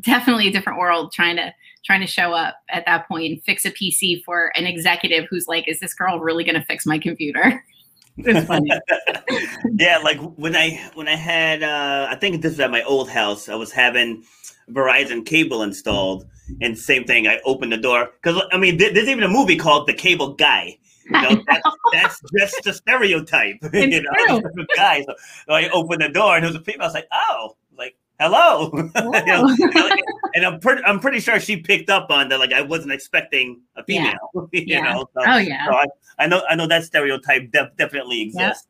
[0.02, 1.54] definitely a different world trying to
[1.86, 5.48] trying to show up at that point and fix a PC for an executive who's
[5.48, 7.64] like, is this girl really going to fix my computer?
[8.18, 8.72] it's funny.
[9.76, 13.10] yeah, like when I when I had uh I think this was at my old
[13.10, 13.50] house.
[13.50, 14.24] I was having
[14.70, 16.26] Verizon cable installed,
[16.62, 17.28] and same thing.
[17.28, 20.34] I opened the door because I mean, there- there's even a movie called The Cable
[20.34, 20.78] Guy.
[21.10, 23.56] You know, that's, that's just a stereotype.
[23.74, 24.66] you know, true.
[24.76, 25.04] guy.
[25.04, 25.14] So,
[25.48, 26.82] so I opened the door, and there was a female.
[26.84, 27.56] I was like, oh,
[28.20, 28.72] hello.
[29.26, 29.50] You know,
[30.34, 32.40] and I'm pretty, I'm pretty sure she picked up on that.
[32.40, 34.04] Like I wasn't expecting a Yeah.
[34.34, 34.50] female.
[34.52, 34.94] you Yeah.
[34.94, 35.66] know, so, Oh yeah.
[35.66, 35.86] so I,
[36.20, 38.68] I know I know that stereotype de- definitely exists.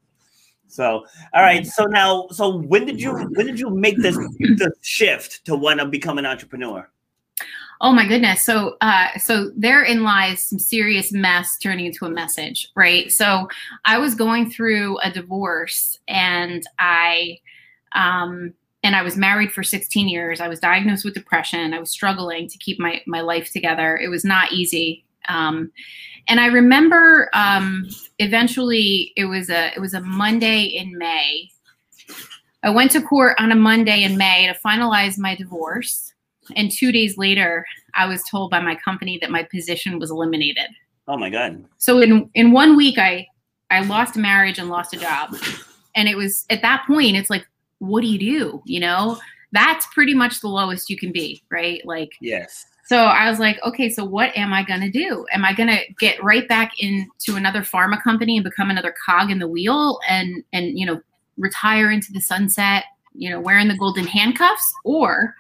[0.67, 1.65] So all right.
[1.65, 5.79] So now so when did you when did you make this the shift to want
[5.79, 6.89] to become an entrepreneur?
[7.79, 8.43] Oh my goodness.
[8.43, 13.11] So uh so therein lies some serious mess turning into a message, right?
[13.11, 13.47] So
[13.85, 17.37] I was going through a divorce and I
[17.93, 18.53] um
[18.87, 20.39] and I was married for 16 years.
[20.39, 21.73] I was diagnosed with depression.
[21.73, 23.97] I was struggling to keep my my life together.
[23.97, 25.03] It was not easy.
[25.27, 25.73] Um
[26.29, 31.49] and I remember um eventually it was a it was a Monday in May.
[32.63, 36.13] I went to court on a Monday in May to finalize my divorce.
[36.55, 40.69] And two days later, I was told by my company that my position was eliminated.
[41.09, 41.65] Oh my god.
[41.77, 43.27] So in in one week, I
[43.69, 45.35] I lost a marriage and lost a job,
[45.93, 47.45] and it was at that point, it's like,
[47.79, 48.61] what do you do?
[48.65, 49.19] You know,
[49.51, 51.81] that's pretty much the lowest you can be, right?
[51.85, 52.65] Like, Yes.
[52.85, 55.25] so I was like, okay, so what am I gonna do?
[55.31, 59.39] Am I gonna get right back into another pharma company and become another cog in
[59.39, 61.01] the wheel and and you know
[61.37, 65.35] retire into the sunset, you know, wearing the golden handcuffs, or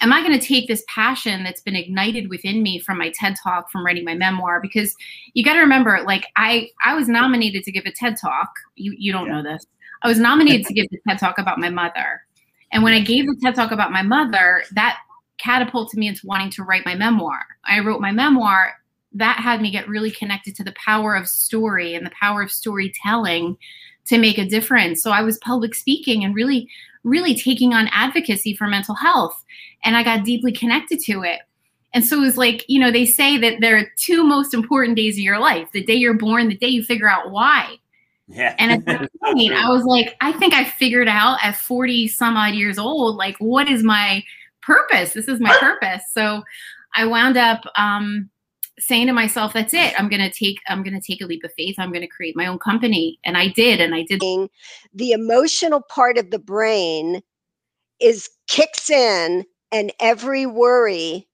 [0.00, 3.34] am I going to take this passion that's been ignited within me from my TED
[3.42, 4.60] talk, from writing my memoir?
[4.60, 4.94] Because
[5.34, 8.50] you got to remember, like I I was nominated to give a TED talk.
[8.76, 9.66] You you don't know this.
[10.02, 12.22] I was nominated to give the TED talk about my mother,
[12.72, 14.98] and when I gave the TED talk about my mother, that
[15.38, 17.40] catapulted me into wanting to write my memoir.
[17.64, 18.74] I wrote my memoir.
[19.12, 22.50] That had me get really connected to the power of story and the power of
[22.50, 23.56] storytelling
[24.06, 25.02] to make a difference.
[25.02, 26.68] So I was public speaking and really,
[27.04, 29.42] really taking on advocacy for mental health.
[29.84, 31.40] And I got deeply connected to it.
[31.94, 34.96] And so it was like, you know, they say that there are two most important
[34.96, 37.76] days of your life the day you're born, the day you figure out why.
[38.28, 38.54] Yeah.
[38.58, 42.36] And at that point, I was like, I think I figured out at 40 some
[42.36, 44.22] odd years old, like, what is my
[44.62, 45.14] purpose?
[45.14, 46.02] This is my purpose.
[46.12, 46.42] So
[46.94, 48.28] I wound up um,
[48.78, 49.98] saying to myself, that's it.
[49.98, 51.76] I'm going to take, I'm going to take a leap of faith.
[51.78, 53.18] I'm going to create my own company.
[53.24, 53.80] And I did.
[53.80, 54.20] And I did.
[54.94, 57.22] the emotional part of the brain
[58.00, 61.26] is kicks in and every worry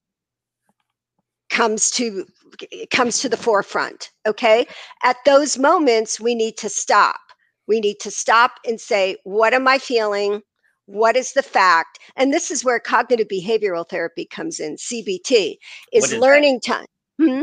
[1.50, 2.26] comes to
[2.90, 4.10] comes to the forefront.
[4.26, 4.66] Okay.
[5.02, 7.20] At those moments, we need to stop.
[7.66, 10.42] We need to stop and say, what am I feeling?
[10.86, 11.98] What is the fact?
[12.16, 14.76] And this is where cognitive behavioral therapy comes in.
[14.76, 15.56] CBT
[15.92, 16.86] is, is learning time.
[17.18, 17.42] Hmm?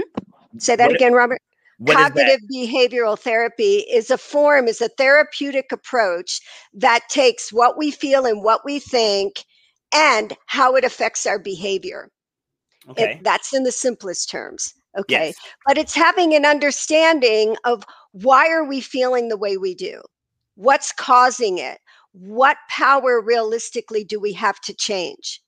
[0.58, 1.40] Say that What- again, Robert
[1.80, 1.96] is that?
[1.96, 6.40] cognitive behavioral therapy is a form is a therapeutic approach
[6.74, 9.44] that takes what we feel and what we think
[9.92, 12.10] and how it affects our behavior
[12.86, 13.20] It- Okay.
[13.24, 15.36] that's in the simplest terms okay Yes.
[15.66, 20.02] but it's having an understanding of why are we feeling the way we do?
[20.56, 21.80] What's causing it?
[22.12, 25.42] What power realistically do we have to change?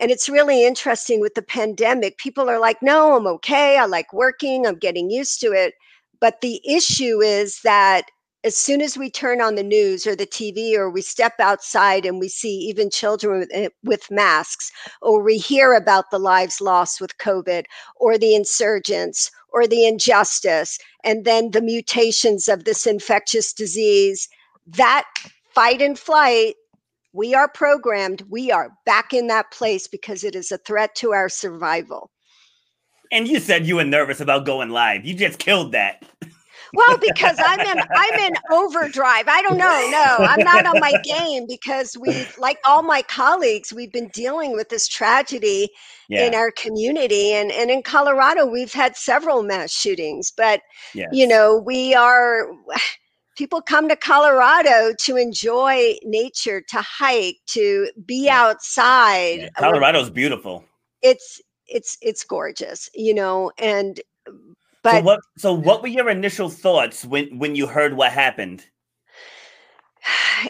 [0.00, 4.12] And it's really interesting with the pandemic people are like no i'm okay i like
[4.12, 5.74] working i'm getting used to it.
[6.20, 8.06] But the issue is that
[8.44, 12.04] as soon as we turn on the news or the TV or we step outside
[12.04, 16.60] and we see even children with, eh, with masks, or we hear about the lives
[16.60, 17.64] lost with COVID,
[17.96, 24.28] or the insurgents, or the injustice, and then the mutations of this infectious disease,
[24.66, 25.04] that
[25.54, 26.54] fight and flight,
[27.12, 31.12] we are programmed, we are back in that place because it is a threat to
[31.12, 32.10] our survival.
[33.12, 35.04] And you said you were nervous about going live.
[35.04, 36.02] You just killed that.
[36.74, 39.28] Well, because I'm in I'm in overdrive.
[39.28, 39.86] I don't know.
[39.90, 44.52] No, I'm not on my game because we like all my colleagues, we've been dealing
[44.52, 45.70] with this tragedy
[46.16, 50.60] in our community and and in Colorado we've had several mass shootings, but
[50.94, 51.10] Yes.
[51.12, 52.46] you know, we are
[53.36, 58.40] people come to Colorado to enjoy nature, to hike, to be Yeah.
[58.44, 59.40] outside.
[59.40, 60.64] Yeah, Colorado's beautiful.
[61.02, 64.00] It's it's it's gorgeous, you know, and
[64.84, 68.64] so what so what were your initial thoughts when when you heard what happened?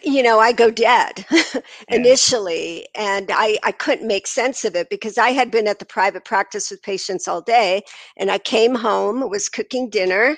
[0.02, 1.24] you know, I go dead
[1.88, 5.84] initially, and I, I couldn't make sense of it because I had been at the
[5.84, 7.82] private practice with patients all day,
[8.16, 10.36] and I came home, was cooking dinner,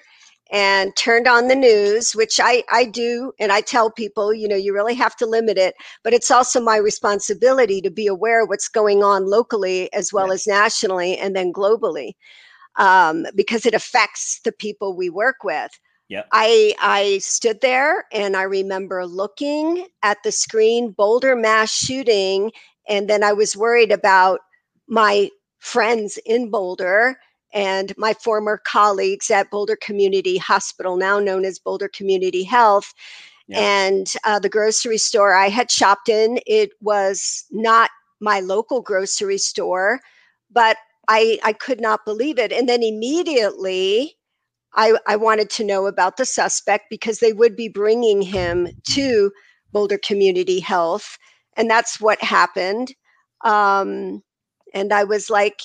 [0.51, 4.57] and turned on the news, which I, I do, and I tell people, you know,
[4.57, 8.49] you really have to limit it, but it's also my responsibility to be aware of
[8.49, 12.13] what's going on locally as well as nationally and then globally,
[12.77, 15.71] um, because it affects the people we work with.
[16.09, 16.29] Yep.
[16.33, 22.53] I I stood there and I remember looking at the screen Boulder mass shooting
[22.87, 24.41] and then I was worried about
[24.87, 27.17] my friends in Boulder
[27.55, 32.93] and my former colleagues at Boulder Community Hospital now known as Boulder Community Health
[33.47, 33.61] Yeah.
[33.61, 39.39] and uh, the grocery store I had shopped in it was not my local grocery
[39.39, 40.01] store
[40.51, 40.77] but
[41.09, 44.17] I I could not believe it and then immediately
[44.75, 49.31] I, I wanted to know about the suspect because they would be bringing him to
[49.73, 51.19] Boulder Community Health.
[51.57, 52.95] And that's what happened.
[53.45, 54.23] Um,
[54.73, 55.62] and I was like,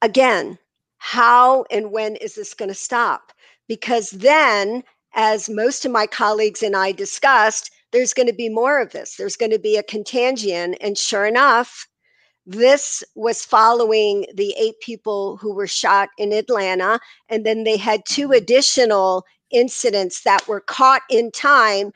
[0.00, 0.58] again,
[0.98, 3.32] how and when is this going to stop?
[3.68, 4.82] Because then,
[5.14, 9.16] as most of my colleagues and I discussed, there's going to be more of this.
[9.16, 10.74] There's going to be a contagion.
[10.80, 11.86] And sure enough,
[12.46, 16.98] this was following the eight people who were shot in Atlanta.
[17.28, 21.92] And then they had two additional incidents that were caught in time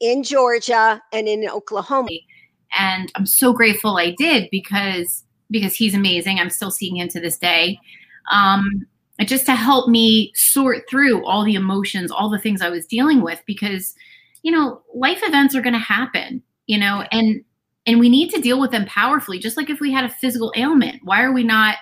[0.00, 2.08] in Georgia and in Oklahoma.
[2.76, 6.38] and I'm so grateful I did because because he's amazing.
[6.38, 7.78] I'm still seeing him to this day.
[8.32, 8.84] Um,
[9.20, 13.22] just to help me sort through all the emotions, all the things I was dealing
[13.22, 13.94] with, because
[14.42, 16.42] you know, life events are going to happen.
[16.66, 17.44] You know, and
[17.86, 19.38] and we need to deal with them powerfully.
[19.38, 21.76] Just like if we had a physical ailment, why are we not?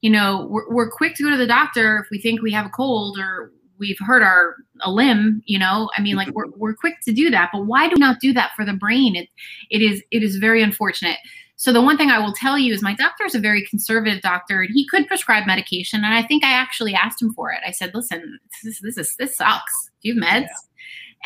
[0.00, 2.66] You know, we're, we're quick to go to the doctor if we think we have
[2.66, 5.42] a cold or we've hurt our a limb.
[5.44, 8.00] You know, I mean, like we're we're quick to do that, but why do we
[8.00, 9.16] not do that for the brain?
[9.16, 9.28] It
[9.70, 11.18] it is it is very unfortunate.
[11.56, 14.22] So the one thing I will tell you is my doctor is a very conservative
[14.22, 16.02] doctor, and he could prescribe medication.
[16.04, 17.60] And I think I actually asked him for it.
[17.66, 19.90] I said, "Listen, this this is this sucks.
[20.02, 20.48] Do you have meds?"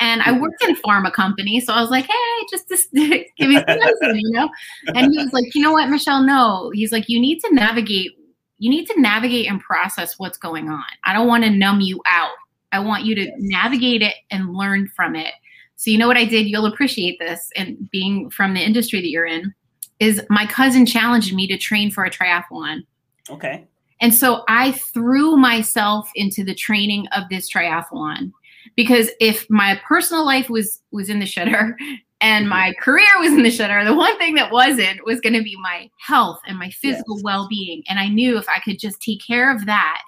[0.01, 3.49] And I worked in a pharma company, so I was like, "Hey, just, just give
[3.49, 4.51] me some medicine," you know.
[4.95, 6.23] And he was like, "You know what, Michelle?
[6.23, 8.13] No." He's like, "You need to navigate.
[8.59, 10.85] You need to navigate and process what's going on.
[11.05, 12.33] I don't want to numb you out.
[12.73, 15.33] I want you to navigate it and learn from it."
[15.77, 16.47] So you know what I did?
[16.47, 19.55] You'll appreciate this, and being from the industry that you're in
[20.01, 22.81] is my cousin challenged me to train for a triathlon.
[23.31, 23.65] Okay.
[24.01, 28.33] And so I threw myself into the training of this triathlon
[28.77, 31.75] because if my personal life was was in the shitter
[32.21, 32.49] and mm-hmm.
[32.49, 35.57] my career was in the shitter, the one thing that wasn't was going to be
[35.61, 37.25] my health and my physical Yes.
[37.25, 37.83] well-being.
[37.89, 40.03] And I knew if I could just take care of that,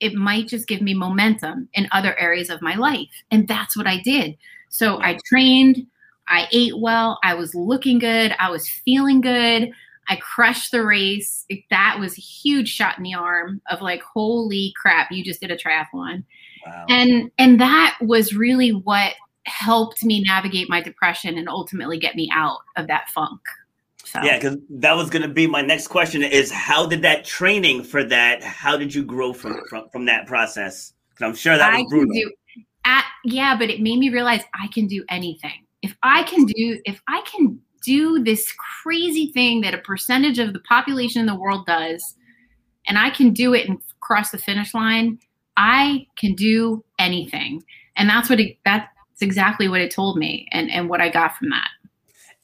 [0.00, 3.10] it might just give me momentum in other areas of my life.
[3.30, 4.36] And that's what I did.
[4.68, 5.86] So I trained,
[6.28, 9.70] I ate well, I was looking good, I was feeling good.
[10.08, 11.46] I crushed the race.
[11.70, 15.52] That was a huge shot in the arm of like, holy crap, you just did
[15.52, 16.24] a triathlon.
[16.66, 16.86] Wow.
[16.88, 22.30] And and that was really what helped me navigate my depression and ultimately get me
[22.32, 23.40] out of that funk.
[24.04, 24.20] So.
[24.22, 27.84] Yeah, because that was going to be my next question: is how did that training
[27.84, 28.42] for that?
[28.42, 30.92] How did you grow from from, from that process?
[31.10, 32.14] Because I'm sure that was brutal.
[32.14, 32.32] Do,
[32.84, 35.66] at, yeah, but it made me realize I can do anything.
[35.82, 40.52] If I can do, if I can do this crazy thing that a percentage of
[40.52, 42.16] the population in the world does,
[42.86, 45.18] and I can do it and cross the finish line,
[45.56, 47.62] I can do anything.
[47.96, 48.88] And that's what it, that's
[49.20, 51.68] exactly what it told me and, and what I got from that.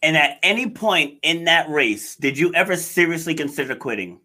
[0.02, 4.20] And at any point in that race, did you ever seriously consider quitting?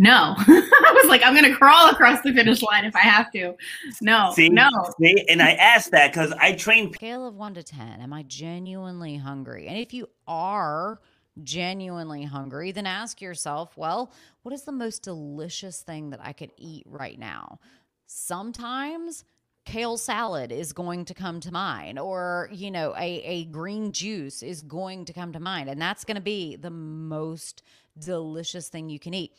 [0.00, 0.34] No.
[0.38, 3.54] I was like, I'm going to crawl across the finish line if I have to.
[4.00, 4.70] No, see, no.
[4.98, 5.26] See?
[5.28, 6.94] And I asked that because I trained.
[6.94, 9.68] Scale of one to 10, am I genuinely hungry?
[9.68, 11.00] And if you are
[11.44, 16.52] genuinely hungry, then ask yourself, well, what is the most delicious thing that I could
[16.56, 17.58] eat right now?
[18.06, 19.24] Sometimes
[19.64, 24.42] kale salad is going to come to mind or you know a, a green juice
[24.42, 27.62] is going to come to mind and that's going to be the most
[27.98, 29.32] delicious thing you can eat.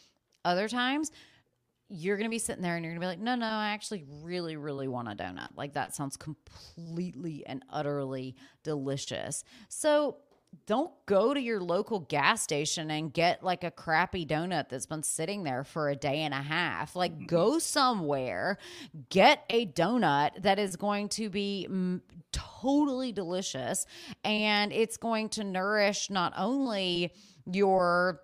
[0.45, 1.11] Other times
[1.89, 3.69] you're going to be sitting there and you're going to be like no no i
[3.69, 5.49] actually really really want a donut.
[5.55, 9.43] Like that sounds completely and utterly delicious.
[9.69, 10.17] So
[10.65, 15.03] don't go to your local gas station and get like a crappy donut that's been
[15.03, 16.95] sitting there for a day and a half.
[16.95, 18.57] Like, go somewhere,
[19.09, 23.85] get a donut that is going to be m- totally delicious
[24.23, 27.13] and it's going to nourish not only
[27.45, 28.21] your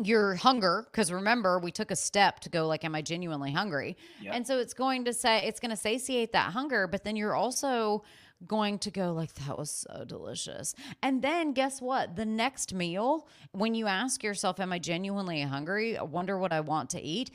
[0.00, 3.96] your hunger because remember we took a step to go like am i genuinely hungry
[4.20, 4.32] yep.
[4.32, 7.34] and so it's going to say it's going to satiate that hunger but then you're
[7.34, 8.04] also
[8.46, 10.74] going to go like that was so delicious.
[11.02, 12.16] And then guess what?
[12.16, 15.96] The next meal, when you ask yourself, am I genuinely hungry?
[15.96, 17.30] I wonder what I want to eat.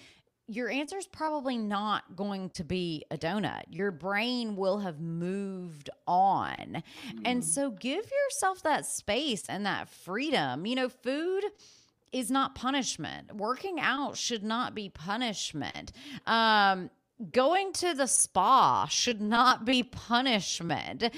[0.47, 3.63] Your answer is probably not going to be a donut.
[3.69, 6.83] Your brain will have moved on.
[7.15, 7.21] Mm.
[7.23, 10.65] And so give yourself that space and that freedom.
[10.65, 11.43] You know, food
[12.11, 13.35] is not punishment.
[13.35, 15.93] Working out should not be punishment.
[16.27, 16.89] Um,
[17.31, 21.13] going to the spa should not be punishment.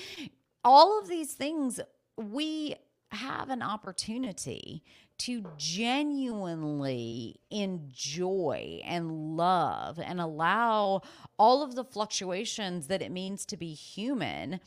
[0.64, 1.80] All of these things,
[2.18, 2.76] we
[3.12, 4.84] have an opportunity
[5.18, 11.02] to genuinely enjoy and love and allow
[11.40, 14.60] all of the fluctuations that it means to be human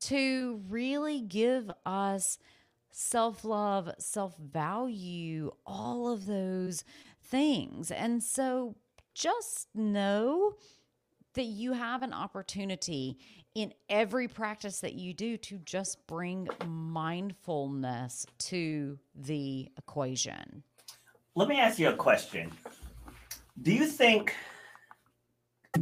[0.00, 2.38] to really give us
[2.92, 6.84] self love, self value, all of those
[7.22, 7.90] things.
[7.90, 8.76] And so
[9.14, 10.54] just know
[11.34, 13.18] that you have an opportunity
[13.54, 20.62] in every practice that you do to just bring mindfulness to the equation.
[21.34, 22.50] Let me ask you a question.
[23.62, 24.34] Do you think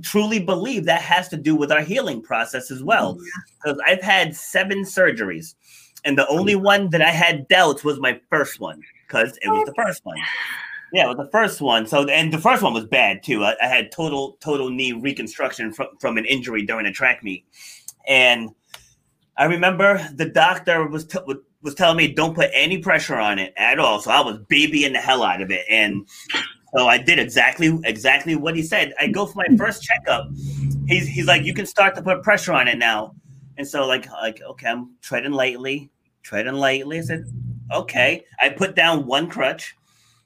[0.02, 3.18] truly believe that has to do with our healing process as well?
[3.62, 5.54] Because I've had seven surgeries,
[6.04, 9.64] and the only one that I had doubts was my first one because it was
[9.66, 10.18] the oh, first one.
[10.92, 11.86] Yeah, the first one.
[11.86, 13.44] So, and the first one was bad too.
[13.44, 17.44] I, I, had total total knee reconstruction from from an injury during a track meet,
[18.06, 18.50] and
[19.36, 21.18] I remember the doctor was t-
[21.62, 24.00] was telling me don't put any pressure on it at all.
[24.00, 26.08] So I was babying the hell out of it, and
[26.74, 28.94] so I did exactly exactly what he said.
[28.98, 30.30] I go for my first checkup.
[30.86, 33.14] He's he's like, you can start to put pressure on it now,
[33.58, 35.90] and so like like okay, I'm treading lightly,
[36.22, 36.98] treading lightly.
[36.98, 37.24] I said,
[37.72, 38.24] okay.
[38.40, 39.76] I put down one crutch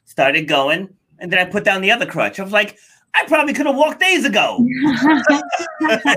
[0.05, 0.89] started going,
[1.19, 2.41] and then I put down the other crutch.
[2.41, 2.79] I was like,
[3.15, 4.57] I probably could have walked days ago.
[4.61, 5.21] you know,
[5.81, 6.17] I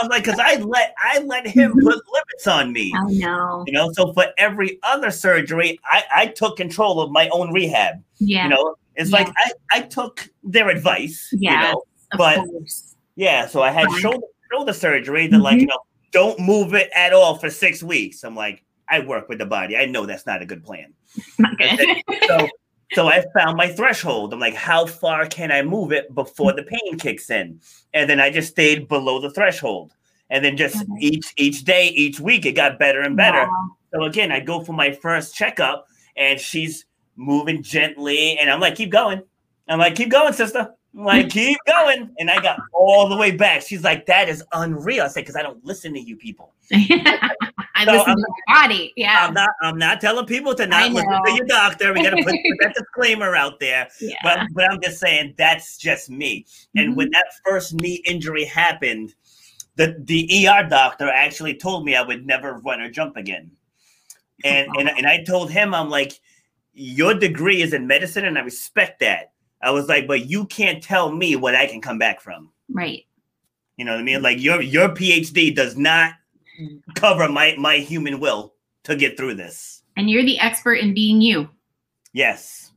[0.00, 2.92] was like, because I let I let him put limits on me.
[2.96, 3.64] I know.
[3.66, 8.02] You know, so for every other surgery, I I took control of my own rehab.
[8.18, 8.44] Yeah.
[8.44, 9.18] You know, it's yeah.
[9.18, 11.28] like I I took their advice.
[11.32, 11.52] Yeah.
[11.52, 11.82] You know,
[12.16, 12.96] but course.
[13.16, 15.42] yeah, so I had shoulder shoulder surgery that mm-hmm.
[15.42, 15.80] like you know
[16.12, 18.24] don't move it at all for six weeks.
[18.24, 19.76] I'm like, I work with the body.
[19.76, 20.94] I know that's not a good plan.
[21.38, 22.02] Not good.
[22.28, 22.48] so
[22.92, 24.32] so I found my threshold.
[24.32, 27.60] I'm like, how far can I move it before the pain kicks in?
[27.92, 29.92] And then I just stayed below the threshold.
[30.30, 30.86] And then just okay.
[31.00, 33.46] each each day, each week, it got better and better.
[33.46, 33.76] Wow.
[33.92, 36.84] So again, I go for my first checkup, and she's
[37.16, 39.22] moving gently, and I'm like, keep going.
[39.68, 40.74] I'm like, keep going, sister.
[40.96, 42.10] I'm like, keep going.
[42.18, 43.62] And I got all the way back.
[43.62, 45.04] She's like, that is unreal.
[45.04, 46.54] I said, because I don't listen to you people.
[46.72, 48.92] I so listen I'm, to your body.
[48.96, 49.26] Yeah.
[49.26, 51.92] I'm not I'm not telling people to not listen to your doctor.
[51.92, 53.88] We gotta put, put that disclaimer out there.
[54.00, 54.16] Yeah.
[54.22, 56.46] But but I'm just saying that's just me.
[56.74, 56.96] And mm-hmm.
[56.96, 59.14] when that first knee injury happened,
[59.76, 63.50] the, the ER doctor actually told me I would never run or jump again.
[64.44, 66.18] And and and I told him, I'm like,
[66.72, 69.32] your degree is in medicine, and I respect that.
[69.62, 72.50] I was like, but you can't tell me what I can come back from.
[72.70, 73.04] Right.
[73.76, 74.22] You know what I mean?
[74.22, 76.14] Like your your PhD does not
[76.94, 78.54] cover my my human will
[78.84, 79.82] to get through this.
[79.96, 81.48] And you're the expert in being you.
[82.12, 82.72] Yes.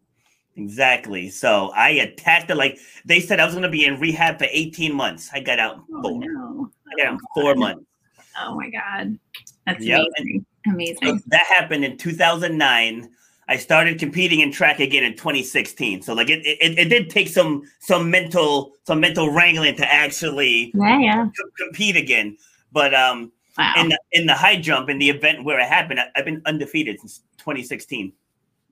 [0.55, 1.29] Exactly.
[1.29, 4.93] So I attacked it like they said I was gonna be in rehab for 18
[4.93, 5.29] months.
[5.33, 6.19] I got out in Oh, four.
[6.19, 6.71] no.
[6.91, 7.85] I got out in four oh, months.
[8.37, 9.17] Oh my God.
[9.65, 9.99] That's Yep.
[10.19, 10.45] amazing.
[10.65, 11.23] So Amazing.
[11.27, 13.09] that happened in 2009.
[13.49, 16.03] I started competing in track again in 2016.
[16.03, 20.71] So like it, it, it did take some some mental some mental wrangling to actually
[20.75, 21.27] Yeah, yeah.
[21.57, 22.37] compete again.
[22.71, 23.73] But um Wow.
[23.77, 26.41] in the, in the high jump in the event where it happened, I, I've been
[26.45, 28.13] undefeated since 2016.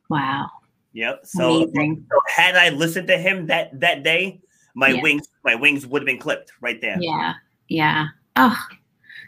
[0.09, 0.47] wow.
[0.93, 1.25] Yep.
[1.25, 2.01] So, so
[2.33, 4.39] had I listened to him that that day,
[4.75, 5.01] my Yeah.
[5.01, 6.95] wings my wings would have been clipped right there.
[7.01, 7.33] Yeah.
[7.67, 8.05] Yeah.
[8.37, 8.57] Oh,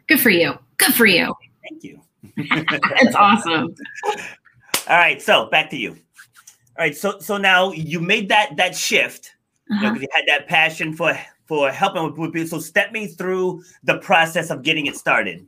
[0.08, 0.54] good for you.
[0.78, 1.34] Good for you.
[1.68, 2.00] Thank you.
[2.38, 3.76] It's awesome.
[4.90, 5.92] All right, so back to you.
[5.92, 9.32] All right, so so now you made that that shift.
[9.70, 10.00] You, know, Uh-huh.
[10.02, 11.18] you had that passion for
[11.48, 12.48] for helping with, with people.
[12.48, 15.46] So step me through the process of getting it started.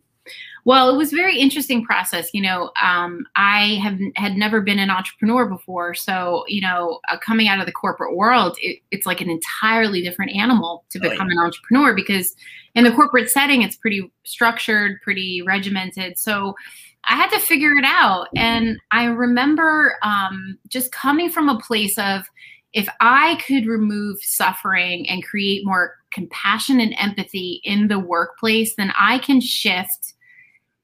[0.64, 2.30] Well, it was a very interesting process.
[2.34, 7.18] You know, um, I have had never been an entrepreneur before, so you know, uh,
[7.18, 11.06] coming out of the corporate world, it, it's like an entirely different animal to Oh,
[11.06, 11.12] yeah.
[11.14, 12.36] become an entrepreneur because
[12.76, 16.20] in the corporate setting, it's pretty structured, pretty regimented.
[16.20, 16.56] So
[17.06, 21.97] I had to figure it out, and I remember um, just coming from a place
[21.97, 22.24] of
[22.74, 28.93] if I could remove suffering and create more compassion and empathy in the workplace, then
[28.97, 30.14] I can shift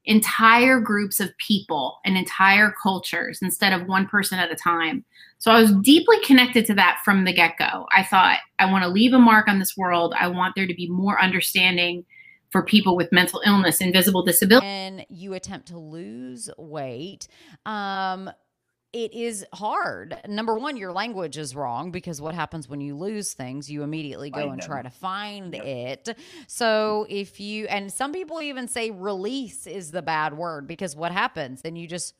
[0.04, 5.04] entire groups of people and entire cultures instead of one person at a time.
[5.38, 7.86] So I was deeply connected to that from the get go.
[7.94, 10.14] I thought, I want to leave a mark on this world.
[10.18, 12.04] I want there to be more understanding
[12.50, 14.66] for people with mental illness, invisible disability.
[14.66, 17.28] when you attempt to lose weight,
[17.66, 18.30] um,
[18.94, 20.18] it is hard.
[20.26, 24.30] Number one, your language is wrong because what happens when you lose things, you immediately
[24.30, 24.66] go Find and them.
[24.66, 25.64] try to find Yep.
[25.66, 26.16] it.
[26.46, 31.12] So if you, and some people even say release is the bad word because what
[31.12, 31.60] happens?
[31.60, 32.14] Then you just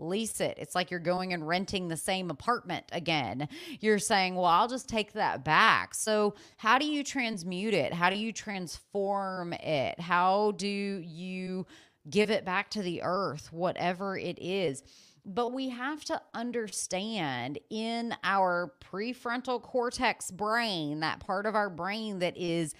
[0.00, 0.56] release it.
[0.58, 3.48] It's like you're going and renting the same apartment again.
[3.80, 5.94] You're saying, well, I'll just take that back.
[5.94, 7.92] So, how do you transmute it?
[7.92, 10.00] How do you transform it?
[10.00, 11.66] How do you
[12.08, 14.82] give it back to the earth, whatever it is?
[15.24, 22.20] But we have to understand in our prefrontal cortex brain, that part of our brain
[22.20, 22.74] that is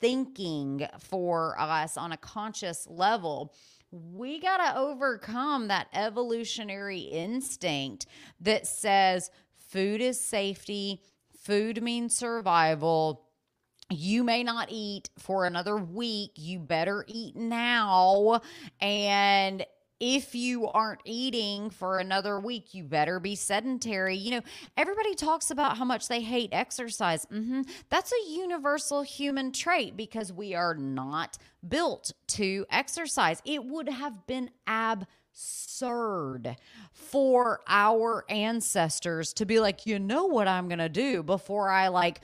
[0.00, 3.54] thinking for us on a conscious level,
[3.94, 8.06] we got to overcome that evolutionary instinct
[8.40, 11.00] that says food is safety,
[11.44, 13.28] food means survival.
[13.90, 16.32] You may not eat for another week.
[16.34, 18.40] You better eat now.
[18.80, 19.64] And
[20.00, 24.16] if you aren't eating for another week, you better be sedentary.
[24.16, 24.40] You know,
[24.76, 27.24] everybody talks about how much they hate exercise.
[27.24, 33.40] hmm That's a universal human trait because we are not built to exercise.
[33.44, 36.56] It would have been absurd
[36.92, 41.88] for our ancestors to be like, you know what I'm going to do before I
[41.88, 42.20] like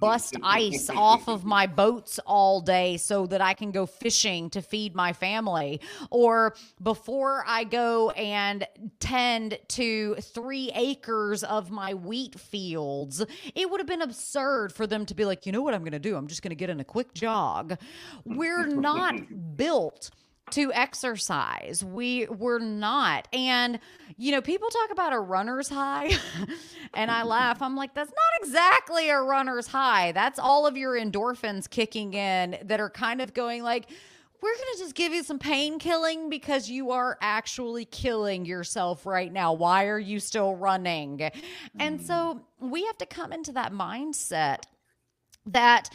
[0.00, 4.62] bust ice off of my boats all day so that I can go fishing to
[4.62, 5.80] feed my family.
[6.10, 8.66] Or before I go and
[8.98, 13.24] tend to three acres of my wheat fields,
[13.54, 15.92] it would have been absurd for them to be like, you know what I'm going
[15.92, 16.16] to do?
[16.16, 17.78] I'm just going to get in a quick jog.
[18.24, 19.14] We're not
[19.56, 20.10] built
[20.50, 21.84] to exercise.
[21.84, 23.28] We we're not.
[23.32, 23.78] And
[24.16, 26.10] you know, people talk about a runner's high
[26.94, 27.62] and I laugh.
[27.62, 30.12] I'm like, that's not exactly a runner's high.
[30.12, 33.88] That's all of your endorphins kicking in that are kind of going like
[34.42, 39.04] we're going to just give you some pain killing because you are actually killing yourself
[39.04, 39.52] right now.
[39.52, 41.30] Why are you still running?
[41.78, 42.06] And mm.
[42.06, 44.62] so we have to come into that mindset
[45.46, 45.90] that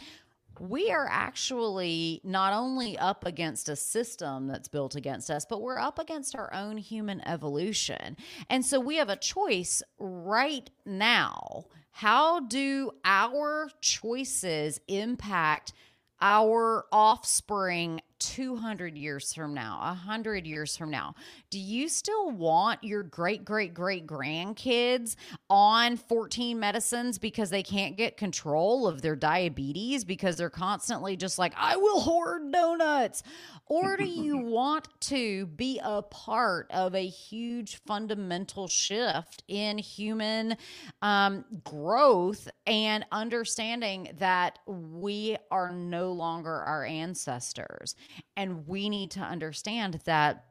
[0.60, 5.78] we are actually not only up against a system that's built against us, but we're
[5.78, 8.16] up against our own human evolution.
[8.50, 11.64] And so we have a choice right now.
[11.90, 15.72] How do our choices impact
[16.20, 21.14] our offspring 200 years from now, 100 years from now?
[21.50, 25.16] Do you still want your great, great, great grandkids
[25.48, 31.38] on 14 medicines because they can't get control of their diabetes because they're constantly just
[31.38, 33.22] like, I will hoard donuts?
[33.66, 40.56] Or do you want to be a part of a huge fundamental shift in human
[41.02, 47.94] um, growth and understanding that we are no longer our ancestors?
[48.36, 50.44] And we need to understand that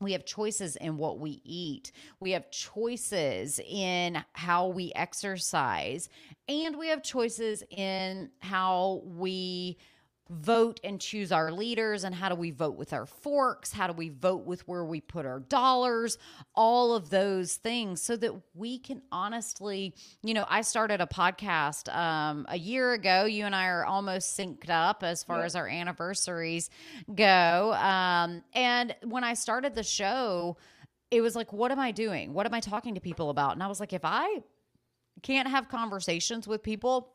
[0.00, 1.92] we have choices in what we eat.
[2.20, 6.08] We have choices in how we exercise.
[6.48, 9.78] And we have choices in how we
[10.32, 13.72] vote and choose our leaders and how do we vote with our forks?
[13.72, 16.18] How do we vote with where we put our dollars?
[16.54, 21.94] All of those things so that we can honestly you know i started a podcast
[21.94, 23.24] um, a year ago.
[23.24, 25.44] You and i are almost synced up as far yeah.
[25.44, 26.70] as our anniversaries
[27.14, 27.72] go.
[27.74, 30.56] Um, and when i started the show
[31.10, 32.32] it was like what am i doing?
[32.32, 33.52] What am i talking to people about?
[33.52, 34.42] And i was like if i
[35.22, 37.12] can't have conversations with people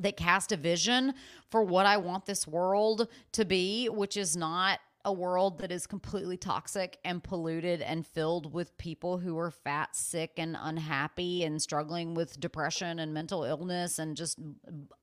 [0.00, 1.14] that cast a vision
[1.50, 5.86] for what I want this world to be, which is not a world that is
[5.86, 11.60] completely toxic and polluted and filled with people who are fat, sick, and unhappy and
[11.62, 13.98] struggling with depression and mental illness.
[13.98, 14.38] And just,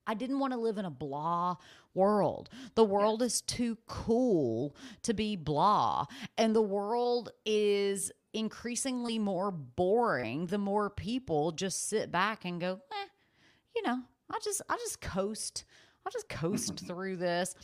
[0.06, 1.56] I didn't want to live in a blah
[1.95, 2.50] world.
[2.76, 6.06] The world is too cool to be blah.
[6.38, 12.80] And the world is increasingly more boring the more people just sit back and go,
[12.91, 13.08] eh,
[13.76, 15.65] you know, I just I just coast.
[16.05, 17.55] I'll just coast through this.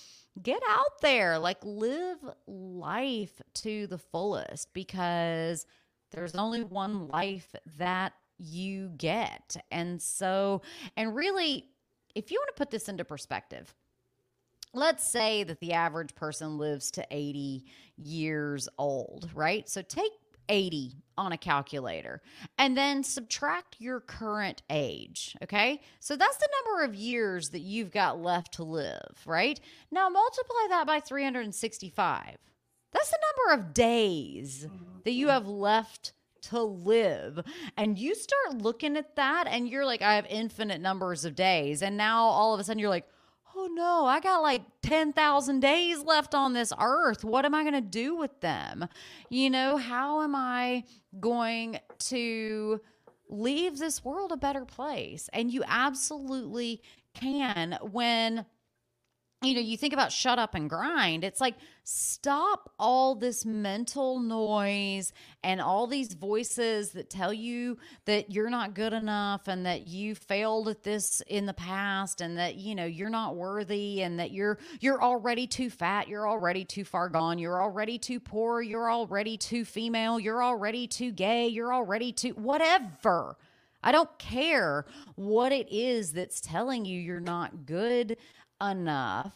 [0.42, 5.66] Get out there, like live life to the fullest because
[6.12, 9.56] there's only one life that you get.
[9.72, 10.62] And so,
[10.98, 11.66] and really,
[12.16, 13.74] if you want to put this into perspective,
[14.74, 17.66] let's say that the average person lives to 80
[17.98, 19.68] years old, right?
[19.70, 20.12] So take
[20.50, 22.22] 80 on a calculator
[22.58, 25.36] and then subtract your current age.
[25.44, 25.82] Okay.
[26.00, 29.60] So that's the number of years that you've got left to live, right?
[29.92, 32.38] Now multiply that by 365.
[32.92, 34.68] That's the number of days
[35.04, 36.14] that you have left
[36.44, 37.40] to live.
[37.78, 41.82] And you start looking at that and you're like, I have infinite numbers of days.
[41.82, 43.08] And now all of a sudden you're like,
[43.64, 47.24] oh no, I got like 10,000 days left on this earth.
[47.24, 48.88] What am I going to do with them?
[49.30, 50.84] You know, how am I
[51.20, 52.82] going to
[53.30, 55.30] leave this world a better place?
[55.34, 56.82] And you absolutely
[57.14, 58.46] can when
[59.44, 61.24] you know, you think about shut up and grind.
[61.24, 65.12] It's like stop all this mental noise
[65.44, 70.16] and all these voices that tell you that you're not good enough and that you
[70.16, 74.32] failed at this in the past and that you know you're not worthy and that
[74.32, 78.92] you're you're already too fat, you're already too far gone, you're already too poor, you're
[78.92, 83.38] already too female, you're already too gay, you're already too whatever.
[83.84, 84.86] I don't care
[85.16, 88.16] what it is that's telling you you're not good
[88.62, 89.34] enough,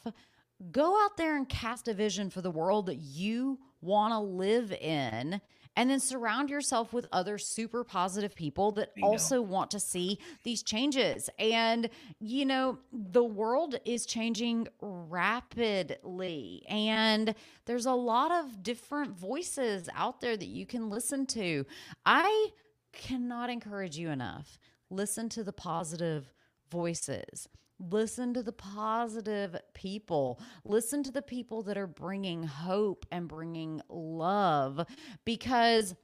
[0.72, 4.72] go out there and cast a vision for the world that you want to live
[4.72, 5.41] in
[5.78, 9.07] and then surround yourself with other super positive people that Bingo.
[9.07, 11.30] also want to see these changes.
[11.38, 11.89] And,
[12.20, 20.20] you know, the world is changing rapidly, and there's a lot of different voices out
[20.20, 21.63] there that you can listen to.
[22.07, 22.47] I
[22.91, 24.57] cannot encourage you enough.
[24.89, 26.34] Listen to the positive
[26.72, 27.47] voices.
[27.80, 30.39] Listen to the positive people.
[30.65, 34.86] Listen to the people that are bringing hope and bringing love
[35.25, 35.95] because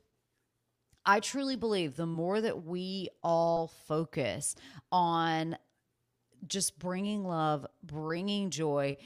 [1.05, 4.55] I truly believe the more that we all focus
[4.91, 5.57] on
[6.47, 8.97] just bringing love, bringing joy,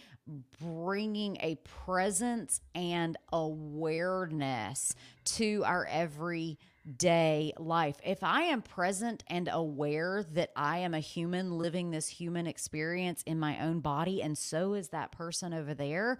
[0.59, 1.55] bringing a
[1.85, 4.93] presence and awareness
[5.23, 6.59] to our every
[6.95, 7.97] day life.
[8.05, 13.23] If I am present and aware that I am a human living this human experience
[13.25, 16.19] in my own body, and so is that person over there,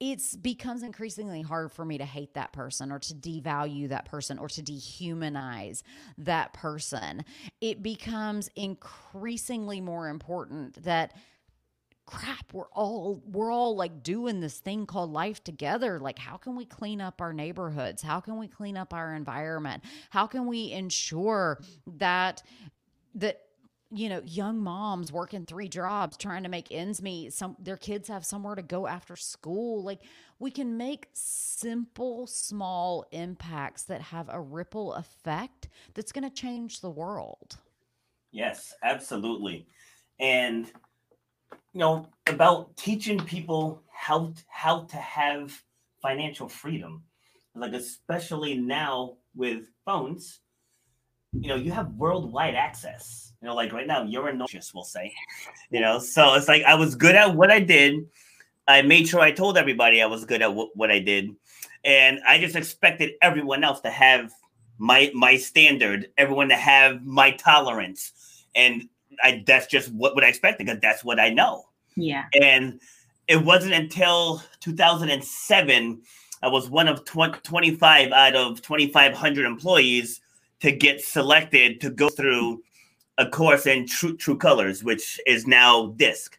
[0.00, 4.38] it becomes increasingly hard for me to hate that person or to devalue that person
[4.38, 5.82] or to dehumanize
[6.16, 7.22] that person.
[7.60, 11.12] It becomes increasingly more important that
[12.10, 16.00] crap we're all we're all like doing this thing called life together.
[16.00, 18.02] Like how can we clean up our neighborhoods?
[18.02, 19.84] How can we clean up our environment?
[20.10, 21.60] How can we ensure
[21.98, 22.42] that
[23.14, 23.42] that
[23.92, 28.08] you know young moms working three jobs trying to make ends meet some their kids
[28.08, 29.82] have somewhere to go after school?
[29.82, 30.00] Like
[30.38, 36.80] we can make simple small impacts that have a ripple effect that's going to change
[36.80, 37.58] the world.
[38.32, 39.68] Yes absolutely.
[40.18, 40.70] And
[41.72, 45.62] you know about teaching people how how to have
[46.02, 47.02] financial freedom.
[47.54, 50.40] Like especially now with phones
[51.32, 53.32] you know you have worldwide access.
[53.40, 55.12] You know like right now you're a noxious we'll say.
[55.70, 58.06] You know so it's like i was good at what i did.
[58.66, 61.30] I made sure i told everybody i was good at w- what i did.
[61.84, 64.32] And i just expected everyone else to have
[64.78, 68.12] my my standard everyone to have my tolerance.
[68.54, 68.88] And
[69.22, 71.66] I that's just what, what I expected because that's what I know.
[71.96, 72.24] Yeah.
[72.40, 72.80] And
[73.28, 76.02] it wasn't until 2007
[76.42, 80.20] I was one of 20, 25 out of 2,500 employees
[80.60, 82.62] to get selected to go through
[83.18, 86.38] a course in True True Colors, which is now DISC.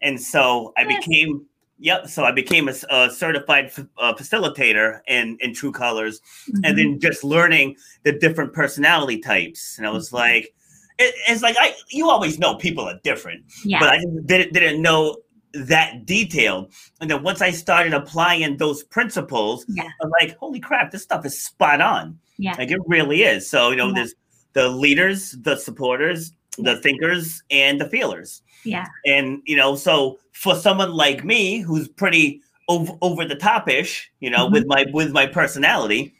[0.00, 1.46] And so I became
[1.78, 2.06] Yep.
[2.06, 6.64] So I became a, a certified f- uh, facilitator in in True Colors, mm-hmm.
[6.64, 9.78] and then just learning the different personality types.
[9.78, 10.16] And I was mm-hmm.
[10.16, 10.54] like,
[11.02, 13.78] it, it's like I you always know people are different, yeah.
[13.78, 15.16] but I didn't didn't know
[15.54, 16.72] that detailed.
[17.00, 19.88] And then once I started applying those principles, yeah.
[20.00, 22.18] I'm like, holy crap, this stuff is spot on.
[22.38, 22.54] Yeah.
[22.58, 23.48] Like it really is.
[23.48, 23.94] So, you know, yeah.
[23.96, 24.14] there's
[24.54, 28.42] the leaders, the supporters, the thinkers, and the feelers.
[28.64, 28.86] Yeah.
[29.06, 34.10] And, you know, so for someone like me who's pretty over, over the top ish,
[34.20, 34.54] you know, mm-hmm.
[34.54, 36.14] with my with my personality,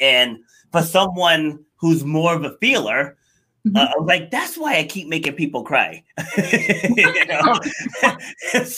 [0.00, 0.38] and
[0.72, 3.16] for someone who's more of a feeler,
[3.66, 3.76] Mm-hmm.
[3.76, 6.04] Uh, I was like, that's why I keep making people cry.
[6.18, 6.86] it's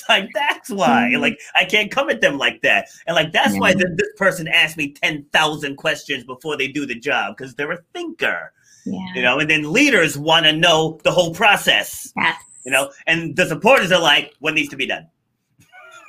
[0.09, 1.11] like that's why.
[1.11, 1.23] Mm-hmm.
[1.23, 4.77] Like I can't come at them like that, and like that's why this person asked
[4.77, 8.53] me ten thousand questions before they do the job because they're a thinker.
[8.85, 9.01] Yeah.
[9.17, 12.13] You know, and then leaders want to know the whole process.
[12.17, 15.07] Yes you know, and the supporters are like, what needs to be done?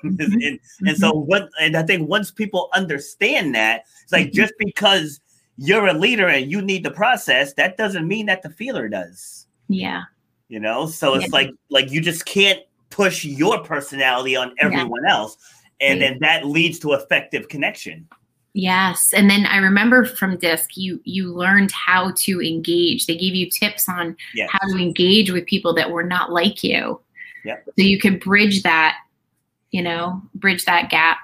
[0.06, 0.42] Mm-hmm.
[0.44, 1.28] and, and so mm-hmm.
[1.28, 4.36] what and I think once people understand that, it's like mm-hmm.
[4.36, 5.20] just because
[5.58, 9.48] you're a leader and you need the process, that doesn't mean that the feeler does.
[9.68, 10.04] Yeah.
[10.50, 11.32] You know, so it's yeah.
[11.32, 15.14] like like you just can't push your personality on everyone yeah.
[15.14, 15.38] else.
[15.80, 18.08] And then that leads to effective connection.
[18.54, 23.06] Yes, and then I remember from DISC, you you learned how to engage.
[23.06, 24.50] They gave you tips on yes.
[24.52, 27.00] how to engage with people that were not like you.
[27.46, 27.58] Yeah.
[27.66, 28.98] So you could bridge that,
[29.70, 31.20] you know, bridge that gap.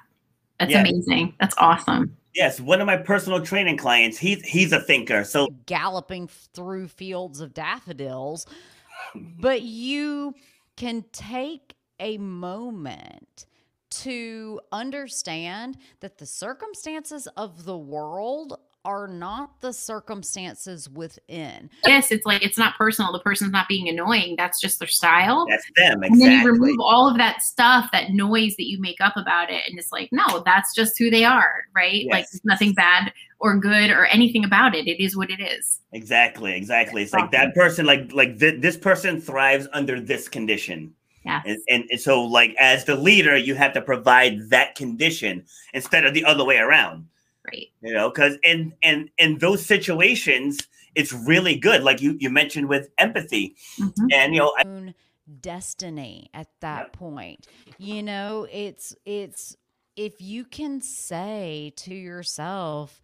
[0.60, 1.34] That's amazing.
[1.40, 2.16] That's awesome.
[2.36, 5.24] Yes, one of my personal training clients, he's he's a thinker.
[5.24, 8.46] So galloping through fields of daffodils,
[9.16, 10.34] but you
[10.76, 13.46] can take a moment
[13.92, 21.70] to understand that the circumstances of the world are not the circumstances within.
[21.86, 23.14] Yes, it's like it's not personal.
[23.14, 24.36] The person's not being annoying.
[24.38, 25.46] That's just their style.
[25.50, 26.04] That's them.
[26.04, 26.08] Exactly.
[26.08, 29.50] And then you remove all of that stuff, that noise that you make up about
[29.50, 32.06] it, and it's like, no, that's just who they are, right?
[32.06, 32.12] Yes.
[32.12, 34.88] Like nothing bad or good or anything about it.
[34.88, 35.80] It is what it is.
[35.92, 36.56] Exactly.
[36.56, 37.04] Exactly.
[37.04, 37.24] It's awesome.
[37.24, 40.94] like that person, like like th- this person thrives under this condition.
[41.26, 41.42] Yeah.
[41.46, 46.06] And, and, and so, like, as the leader, you have to provide that condition instead
[46.06, 47.08] of the other way around.
[47.48, 47.68] Right.
[47.82, 50.60] You know, because in in in those situations,
[50.96, 51.84] it's really good.
[51.84, 54.08] Like you you mentioned with empathy, mm-hmm.
[54.12, 54.54] and you know.
[54.58, 54.94] I-
[55.40, 56.92] destiny at that yep.
[56.92, 59.56] point you know it's it's
[59.96, 63.02] if you can say to yourself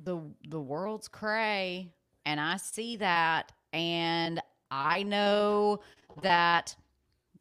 [0.00, 1.90] the the world's cray
[2.24, 4.40] and i see that and
[4.70, 5.80] i know
[6.22, 6.76] that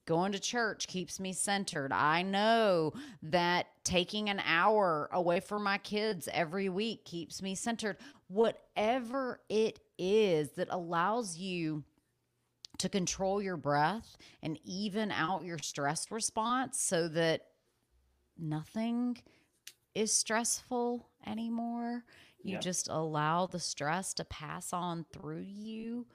[0.05, 1.91] going to church keeps me centered.
[1.91, 2.93] I know
[3.23, 7.97] that taking an hour away from my kids every week keeps me centered.
[8.27, 11.83] Whatever it is that allows you
[12.79, 17.41] to control your breath and even out your stress response so that
[18.37, 19.17] nothing
[19.95, 22.03] is stressful anymore.
[22.41, 22.59] You yeah.
[22.59, 26.07] just allow the stress to pass on through you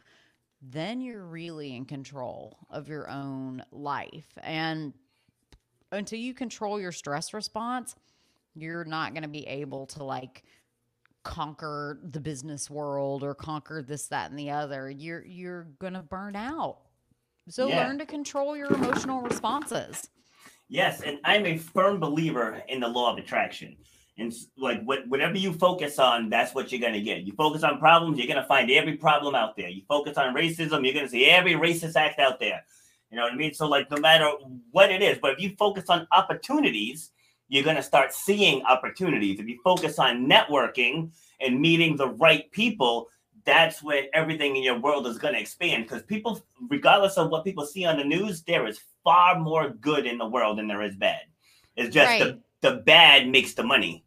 [0.60, 4.26] then you're really in control of your own life.
[4.42, 4.92] And
[5.92, 7.94] until you control your stress response,
[8.54, 10.42] you're not going to be able to like
[11.22, 14.90] conquer the business world or conquer this that and the other.
[14.90, 16.78] You're you're going to burn out.
[17.48, 17.86] So yeah.
[17.86, 20.10] learn to control your emotional responses.
[20.68, 23.76] Yes, and I'm a firm believer in the law of attraction.
[24.18, 27.22] And like what, whatever you focus on, that's what you're gonna get.
[27.22, 29.68] You focus on problems, you're gonna find every problem out there.
[29.68, 32.64] You focus on racism, you're gonna see every racist act out there.
[33.10, 33.54] You know what I mean?
[33.54, 34.28] So like no matter
[34.72, 37.12] what it is, but if you focus on opportunities,
[37.48, 39.38] you're gonna start seeing opportunities.
[39.38, 43.08] If you focus on networking and meeting the right people,
[43.48, 47.44] that's when everything in your world is going to expand because people regardless of what
[47.44, 50.82] people see on the news there is far more good in the world than there
[50.82, 51.20] is bad
[51.74, 52.22] it's just right.
[52.22, 54.04] the, the bad makes the money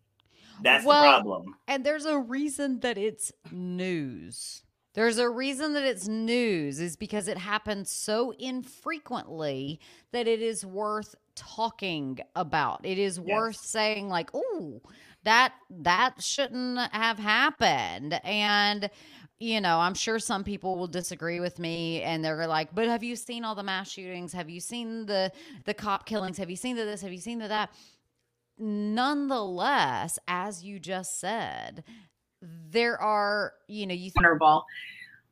[0.63, 1.55] that's well, the problem.
[1.67, 4.63] And there's a reason that it's news.
[4.93, 9.79] There's a reason that it's news is because it happens so infrequently
[10.11, 12.85] that it is worth talking about.
[12.85, 13.25] It is yes.
[13.25, 14.81] worth saying like, "Oh,
[15.23, 18.89] that that shouldn't have happened." And
[19.39, 23.01] you know, I'm sure some people will disagree with me and they're like, "But have
[23.01, 24.33] you seen all the mass shootings?
[24.33, 25.31] Have you seen the
[25.63, 26.37] the cop killings?
[26.37, 27.01] Have you seen the this?
[27.01, 27.71] Have you seen the that?"
[28.61, 31.83] Nonetheless, as you just said,
[32.41, 34.63] there are, you know, you vulnerable.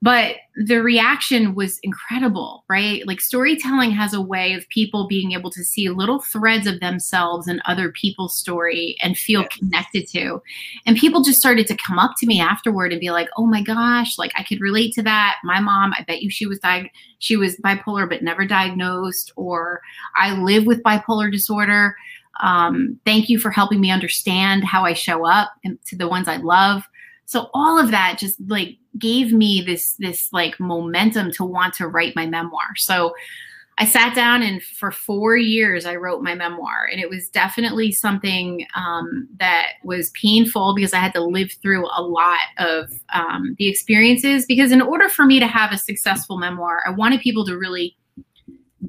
[0.02, 3.06] but the reaction was incredible, right?
[3.06, 7.48] Like storytelling has a way of people being able to see little threads of themselves
[7.48, 9.58] in other people's story and feel yes.
[9.58, 10.42] connected to.
[10.86, 13.62] And people just started to come up to me afterward and be like, "Oh my
[13.62, 15.38] gosh, like I could relate to that.
[15.44, 19.82] My mom, I bet you she was diag- she was bipolar but never diagnosed or
[20.16, 21.96] I live with bipolar disorder.
[22.40, 25.52] Um, thank you for helping me understand how I show up
[25.86, 26.84] to the ones I love."
[27.26, 31.88] So all of that just like gave me this this like momentum to want to
[31.88, 32.76] write my memoir.
[32.76, 33.14] So
[33.82, 37.94] I sat down and for four years I wrote my memoir, and it was definitely
[37.94, 43.56] something um, that was painful because I had to live through a lot of um,
[43.58, 44.46] the experiences.
[44.46, 47.96] Because in order for me to have a successful memoir, I wanted people to really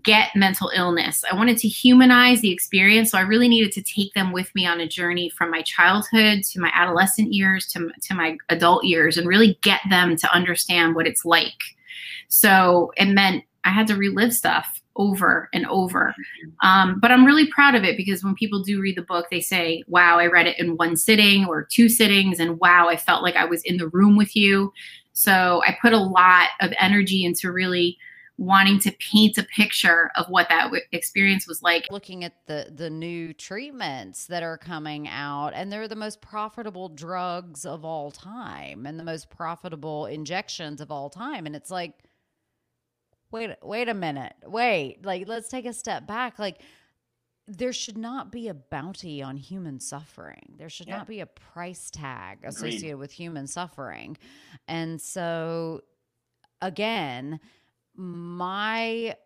[0.03, 1.25] get mental illness.
[1.31, 3.11] I wanted to humanize the experience.
[3.11, 6.45] So I really needed to take them with me on a journey from my childhood
[6.45, 10.95] to my adolescent years to, to my adult years and really get them to understand
[10.95, 11.63] what it's like.
[12.29, 16.15] So it meant I had to relive stuff over and over.
[16.63, 19.41] Um, but I'm really proud of it because when people do read the book, they
[19.41, 22.39] say, wow, I read it in one sitting or two sittings.
[22.39, 24.73] And wow, I felt like I was in the room with you.
[25.13, 27.99] So I put a lot of energy into really
[28.41, 32.73] wanting to paint a picture of what that w- experience was like looking at the
[32.75, 38.11] the new treatments that are coming out and they're the most profitable drugs of all
[38.11, 41.93] time and the most profitable injections of all time and it's like
[43.31, 46.63] wait wait a minute wait like let's take a step back like
[47.47, 50.55] there should not be a bounty on human suffering.
[50.57, 50.99] There should yeah.
[50.99, 52.95] not be a price tag associated Agreed.
[52.95, 54.17] with human suffering.
[54.69, 55.81] And so,
[56.63, 57.41] again,
[57.97, 59.17] my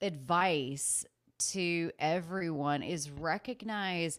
[0.00, 1.04] advice
[1.38, 4.18] to everyone is recognize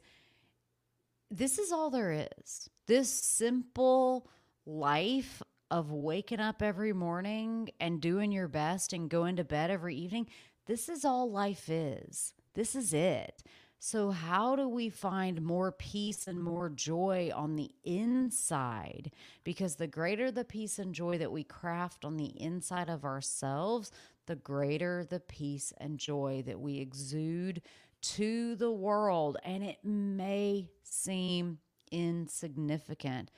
[1.32, 2.70] this is all there is.
[2.88, 4.30] This simple
[4.66, 9.96] life of waking up every morning and doing your best and going to bed every
[9.96, 10.28] evening,
[10.68, 12.34] this is all life is.
[12.54, 13.44] This is it.
[13.88, 19.12] So, how do we find more peace and more joy on the inside?
[19.44, 23.92] Because the greater the peace and joy that we craft on the inside of ourselves,
[24.26, 27.62] the greater the peace and joy that we exude
[28.02, 29.38] to the world.
[29.44, 31.60] And it may seem
[31.92, 33.30] insignificant,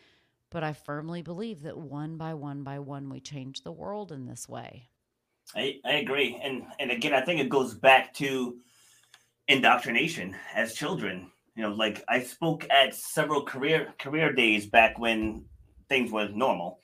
[0.50, 4.26] but I firmly believe that one by one by one, we change the world in
[4.26, 4.88] this way.
[5.54, 6.40] I, I agree.
[6.42, 8.60] And, and again, I think it goes back to
[9.48, 11.32] indoctrination as children.
[11.56, 15.46] You know, like I spoke at several career career days back when
[15.90, 16.80] things were normal,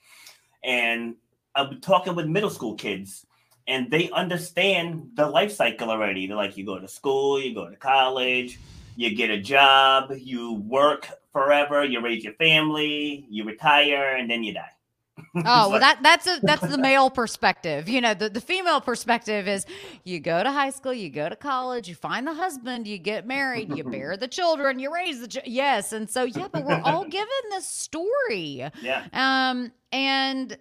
[0.64, 1.14] and
[1.54, 3.24] I'm talking with middle school kids,
[3.68, 6.26] and they understand the life cycle already.
[6.26, 8.58] They're like, you go to school, you go to college,
[8.96, 14.42] you get a job, you work forever, you raise your family, you retire, and then
[14.42, 14.73] you die.
[15.36, 17.88] Oh, well, that that's a that's the male perspective.
[17.88, 19.66] You know, the, the female perspective is
[20.04, 23.26] you go to high school, you go to college, you find the husband, you get
[23.26, 26.80] married, you bear the children, you raise the ch- yes, and so yeah, but we're
[26.80, 28.64] all given this story.
[28.80, 29.06] Yeah.
[29.12, 30.56] Um, and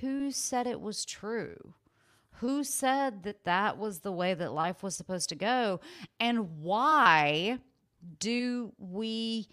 [0.00, 1.74] who said it was true?
[2.38, 5.80] Who said that that was the way that life was supposed to go?
[6.20, 7.58] And why
[8.18, 9.48] do we?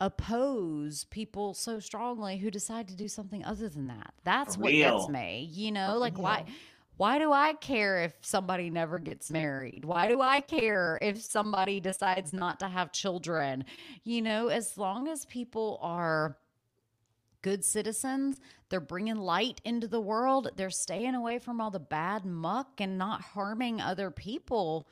[0.00, 4.14] Oppose people so strongly who decide to do something other than that.
[4.24, 5.48] That's what gets me.
[5.52, 6.22] You know, For like real.
[6.22, 6.44] why
[6.98, 9.84] why do I care if somebody never gets married?
[9.84, 13.64] Why do I care if somebody decides not to have children?
[14.02, 16.38] You know, as long as people are
[17.40, 22.24] good citizens, they're bringing light into the world, they're staying away from all the bad
[22.24, 24.88] muck and not harming other people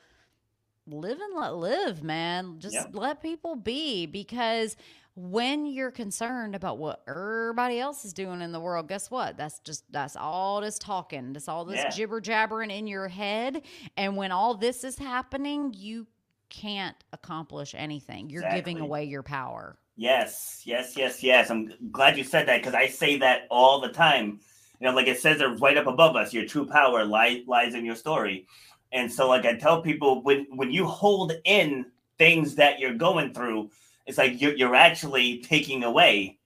[0.87, 2.55] live and let live, man.
[2.59, 4.75] Just let people be because
[5.15, 9.35] when you're concerned about what everybody else is doing in the world, guess what?
[9.35, 11.33] That's just that's all this talking.
[11.33, 11.89] That's all this yeah.
[11.89, 13.63] jibber jabbering in your head.
[13.97, 16.05] And when all this is happening, you
[16.49, 18.29] can't accomplish anything.
[18.29, 18.73] You're exactly.
[18.73, 19.79] giving away your power.
[19.95, 21.49] Yes, yes, yes, yes.
[21.49, 24.39] I'm glad you said that because I say that all the time.
[24.79, 26.31] You know, like it says it right up above us.
[26.31, 28.45] Your true power lies lies in your story.
[28.91, 31.85] And so, like I tell people, when when you hold in
[32.17, 33.69] things that you're going through,
[34.05, 36.37] it's like you're you're actually taking away,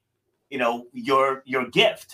[0.50, 2.14] you know, your your gift.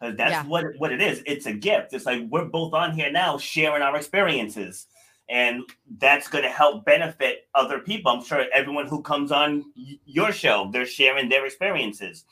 [0.00, 0.46] Because that's yeah.
[0.46, 1.22] what what it is.
[1.26, 1.92] It's a gift.
[1.92, 4.86] It's like we're both on here now sharing our experiences,
[5.28, 5.62] and
[5.98, 8.12] that's going to help benefit other people.
[8.12, 9.64] I'm sure everyone who comes on
[10.06, 12.24] your show, they're sharing their experiences,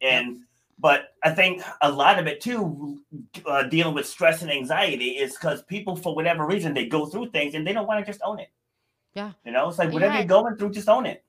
[0.00, 0.38] and
[0.78, 3.00] but I think a lot of it too,
[3.46, 7.30] uh, dealing with stress and anxiety, is because people, for whatever reason, they go through
[7.30, 8.50] things and they don't want to just own it.
[9.14, 9.32] Yeah.
[9.44, 10.20] You know, it's like whatever yeah.
[10.20, 11.24] you're going through, just own it.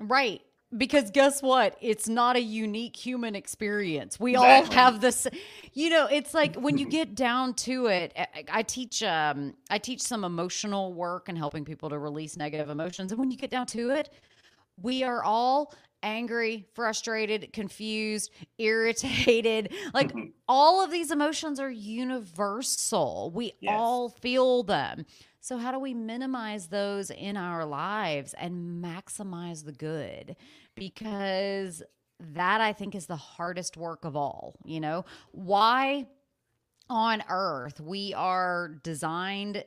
[0.00, 0.40] Right.
[0.76, 1.76] because guess what?
[1.80, 4.18] It's not a unique human experience.
[4.18, 5.26] We all have this.
[5.72, 8.12] You know, it's like when you get down to it.
[8.16, 9.02] I- I teach.
[9.02, 13.12] Um, I teach some emotional work and helping people to release negative emotions.
[13.12, 14.10] And when you get down to it,
[14.80, 19.72] we are all angry, frustrated, confused, irritated.
[19.94, 20.28] Like mm-hmm.
[20.48, 23.30] all of these emotions are universal.
[23.34, 23.74] We Yes.
[23.76, 25.06] all feel them.
[25.40, 30.34] So, how do we minimize those in our lives and maximize the good?
[30.74, 31.82] Because
[32.18, 34.56] that I think is the hardest work of all.
[34.64, 36.06] You know, why
[36.88, 39.64] on earth we are designed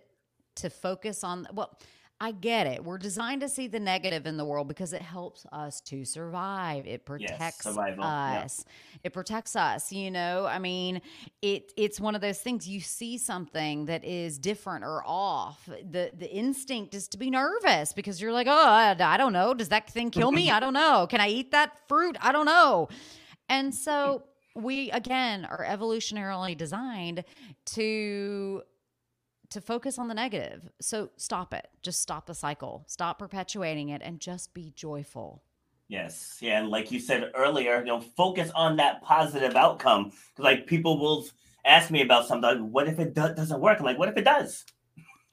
[0.56, 1.78] to focus on, well,
[2.22, 2.84] I get it.
[2.84, 6.86] We're designed to see the negative in the world because it helps us to survive.
[6.86, 8.42] It protects yeah.
[8.44, 8.66] us.
[9.06, 10.46] It protects us, you know?
[10.46, 11.02] I mean,
[11.42, 15.66] it it's one of those things you see something that is different or off.
[15.66, 19.54] The the instinct is to be nervous because you're like, "Oh, I, I don't know.
[19.54, 20.52] Does that thing kill me?
[20.52, 21.08] I don't know.
[21.10, 22.18] Can I eat that fruit?
[22.20, 22.90] I don't know."
[23.48, 24.24] And so
[24.58, 24.64] mm.
[24.64, 27.24] we again are evolutionarily designed
[27.68, 28.64] to
[29.52, 30.70] to focus on the negative.
[30.80, 31.68] So stop it.
[31.82, 32.86] Just stop the cycle.
[32.88, 35.43] Stop perpetuating it and just be joyful.
[35.88, 40.06] Yes, yeah, and like you said earlier, you know, focus on that positive outcome.
[40.06, 41.26] Because like people will
[41.66, 42.62] ask me about something.
[42.62, 43.80] Like, what if it do- doesn't work?
[43.80, 44.66] I'm like, what if it does?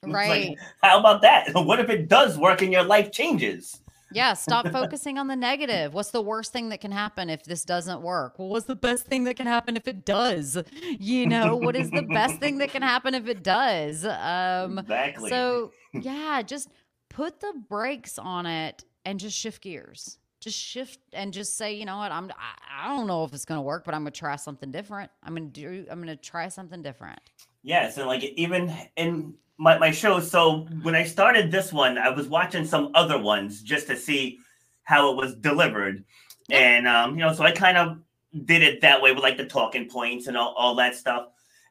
[0.03, 0.57] It's like, Right.
[0.83, 1.49] How about that?
[1.53, 3.81] What if it does work and your life changes?
[4.11, 5.93] Yeah, stop focusing on the negative.
[5.93, 8.39] What's the worst thing that can happen if this doesn't work?
[8.39, 10.57] Well, what's the best thing that can happen if it does?
[10.99, 14.05] You know, what is the best thing that can happen if it does?
[14.05, 15.29] Um Exactly.
[15.29, 16.69] so yeah, just
[17.09, 20.17] put the brakes on it and just shift gears.
[20.39, 23.45] Just shift and just say, you know what, I'm I, I don't know if it's
[23.45, 25.09] gonna work, but I'm gonna try something different.
[25.23, 27.19] I'm gonna do I'm gonna try something different.
[27.63, 32.09] Yes, and like even in my, my show, so when I started this one, I
[32.09, 34.39] was watching some other ones just to see
[34.83, 36.03] how it was delivered.
[36.49, 37.97] And um, you know, so I kind of
[38.45, 41.27] did it that way with like the talking points and all, all that stuff.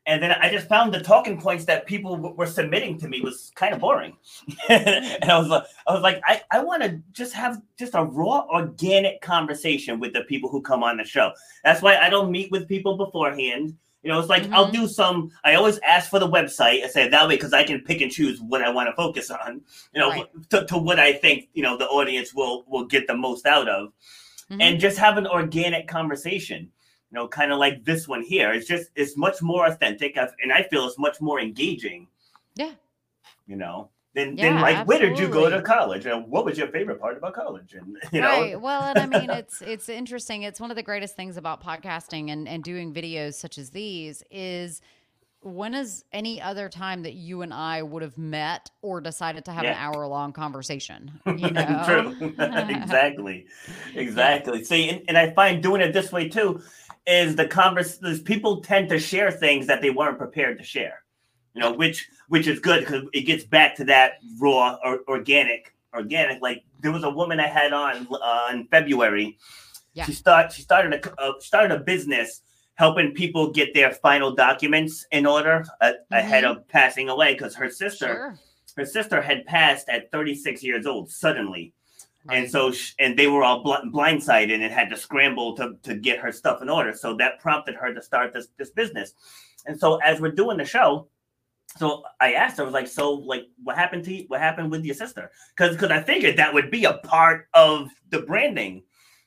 [0.08, 3.20] And then I just found the talking points that people w- were submitting to me
[3.20, 4.16] was kind of boring.
[4.68, 8.04] and I was like, I was like, I, I want to just have just a
[8.04, 11.32] raw, organic conversation with the people who come on the show.
[11.64, 13.76] That's why I don't meet with people beforehand.
[14.06, 14.72] You know, it's like I'll Mhm.
[14.72, 15.32] do some.
[15.42, 18.08] I always ask for the website and say that way because I can pick and
[18.12, 19.62] choose what I want to focus on.
[19.92, 20.50] You know, Right.
[20.50, 23.68] to, to what I think you know the audience will will get the most out
[23.68, 23.92] of,
[24.48, 24.62] Mhm.
[24.62, 26.70] and just have an organic conversation.
[27.10, 28.52] You know, kind of like this one here.
[28.52, 32.06] It's just it's much more authentic, I've- and I feel it's much more engaging.
[32.54, 32.74] Yeah.
[33.48, 36.58] You know, than Yeah, than like where did you go to college, and what was
[36.58, 38.28] your favorite part about college, and you know.
[38.28, 38.60] Right.
[38.60, 40.42] Well, and I mean, it's it's interesting.
[40.42, 44.24] It's one of the greatest things about podcasting and and doing videos such as these
[44.30, 44.80] is
[45.42, 49.52] when is any other time that you and I would have met or decided to
[49.52, 51.20] have an hour long conversation?
[51.36, 51.82] You know.
[51.86, 52.32] True.
[52.38, 53.46] exactly.
[53.94, 54.64] Exactly.
[54.64, 56.62] See, and, and I find doing it this way too
[57.06, 58.00] is the converse.
[58.24, 61.02] People tend to share things that they weren't prepared to share.
[61.56, 65.74] You know, which which is good because it gets back to that raw or organic.
[65.94, 66.42] Organic.
[66.42, 69.38] Like there was a woman I had on uh, in February.
[69.94, 70.04] Yeah.
[70.04, 72.42] She start she started a uh, started a business
[72.74, 77.70] helping people get their final documents in order uh, ahead of passing away because her
[77.70, 78.38] sister Sure.
[78.76, 81.72] her sister had passed at 36 years old suddenly
[82.28, 85.94] and so sh- and they were all bl- blindsided and had to scramble to, to
[85.94, 89.14] get her stuff in order so that prompted her to start this this business
[89.64, 91.08] and so as we're doing the show
[91.76, 94.70] so i asked her I was like so like what happened to you what happened
[94.70, 98.82] with your sister because because i figured that would be a part of the branding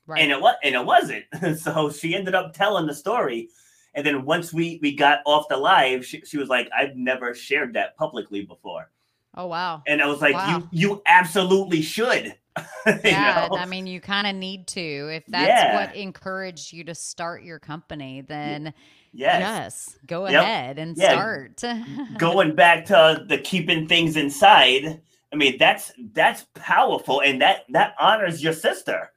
[0.07, 0.23] Right.
[0.23, 1.25] and it was and it wasn't
[1.59, 3.49] so she ended up telling the story
[3.93, 7.35] and then once we we got off the live she, she was like i've never
[7.35, 8.89] shared that publicly before
[9.35, 9.83] oh wow.
[9.85, 10.67] and I was like, Wow.
[10.71, 12.35] you you absolutely should.
[13.03, 13.55] Yeah, know?
[13.55, 14.79] I mean, you kind of need to.
[15.13, 15.73] If that's Yeah.
[15.73, 18.73] what encouraged you to start your company, then
[19.13, 19.39] yes.
[19.39, 20.43] yes, go Yep.
[20.43, 21.13] ahead and Yeah.
[21.13, 21.63] start.
[22.17, 27.95] Going back to the keeping things inside, I mean that's that's powerful and that that
[27.99, 29.11] honors your sister.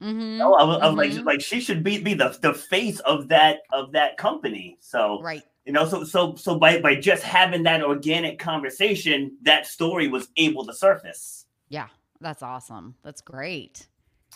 [0.00, 0.96] Mhm, You know, I, I mhm.
[0.96, 4.78] like like she should be be the, the face of that of that company.
[4.80, 5.44] So right.
[5.64, 10.28] you know, so so so by by just having that organic conversation, that story was
[10.36, 11.46] able to surface.
[11.68, 11.88] Yeah,
[12.20, 12.94] that's awesome.
[13.02, 13.86] That's great.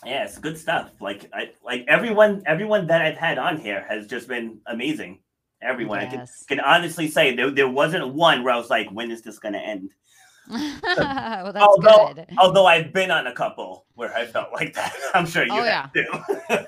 [0.05, 0.91] Yeah, it's good stuff.
[0.99, 5.19] Like I like everyone everyone that I've had on here has just been amazing.
[5.61, 5.99] Everyone.
[5.99, 9.21] I can, can honestly say there, there wasn't one where I was like, when is
[9.21, 9.91] this gonna end?
[10.47, 12.27] well, that's although good.
[12.37, 14.93] although I've been on a couple where I felt like that.
[15.15, 16.05] I'm sure you Oh, have too.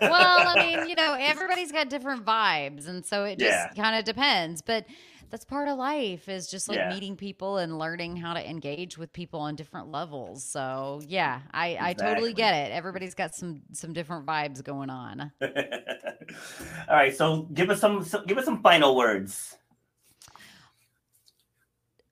[0.01, 3.69] well, I mean, you know, everybody's got different vibes, and so it just Yeah.
[3.75, 4.61] kind of depends.
[4.63, 4.85] But
[5.29, 6.89] that's part of life is just like Yeah.
[6.89, 10.43] meeting people and learning how to engage with people on different levels.
[10.43, 12.71] So yeah, I, I totally get it.
[12.71, 15.31] Everybody's got some some different vibes going on.
[15.41, 15.49] All
[16.95, 19.55] right, so give us some, some give us some final words.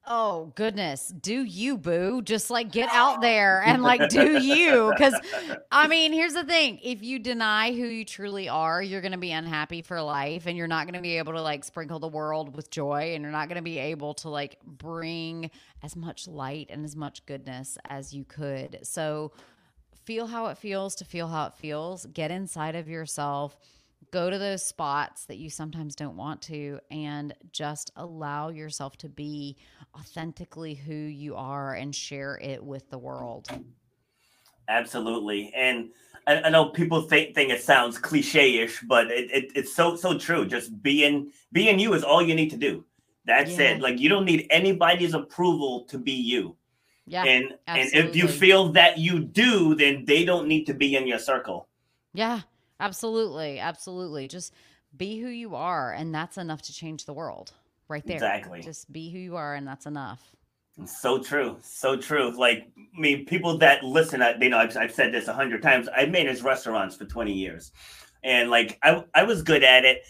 [0.07, 2.21] Oh goodness, do you boo?
[2.21, 4.91] Just like get out there and like do you?
[4.95, 5.15] Because
[5.71, 9.17] I mean, here's the thing: if you deny who you truly are, you're going to
[9.17, 12.07] be unhappy for life, and you're not going to be able to like sprinkle the
[12.07, 15.49] world with joy, and you're not going to be able to like bring
[15.81, 18.79] as much light and as much goodness as you could.
[18.83, 19.31] So
[20.05, 22.05] feel how it feels to feel how it feels.
[22.05, 23.57] Get inside of yourself.
[24.11, 29.09] Go to those spots that you sometimes don't want to and just allow yourself to
[29.09, 29.57] be
[29.97, 33.49] authentically who you are and share it with the world.
[34.67, 35.89] Absolutely, and
[36.27, 40.17] I, I know people think think it sounds cliche-ish, but it, it, it's so so
[40.17, 40.45] true.
[40.45, 42.83] Just being being you is all you need to do.
[43.25, 43.71] That's Yeah.
[43.71, 43.81] it.
[43.81, 46.55] Like you don't need anybody's approval to be you.
[47.07, 47.23] Yeah.
[47.23, 51.05] and and if you feel that you do, then they don't need to be in
[51.05, 51.67] your circle.
[52.13, 52.41] Yeah,
[52.85, 53.59] absolutely.
[53.59, 54.27] Absolutely.
[54.27, 54.53] Just
[54.95, 57.51] be who you are and that's enough to change the world.
[57.87, 58.15] Right there.
[58.15, 58.61] Exactly.
[58.61, 60.21] Just be who you are and that's enough.
[60.85, 62.37] So true, so true.
[62.37, 65.61] Like, I mean, people that listen, I- they know I've, I've said this a hundred
[65.61, 65.87] times.
[65.95, 67.71] I managed restaurants for twenty years,
[68.23, 70.03] and like, I I was good at it.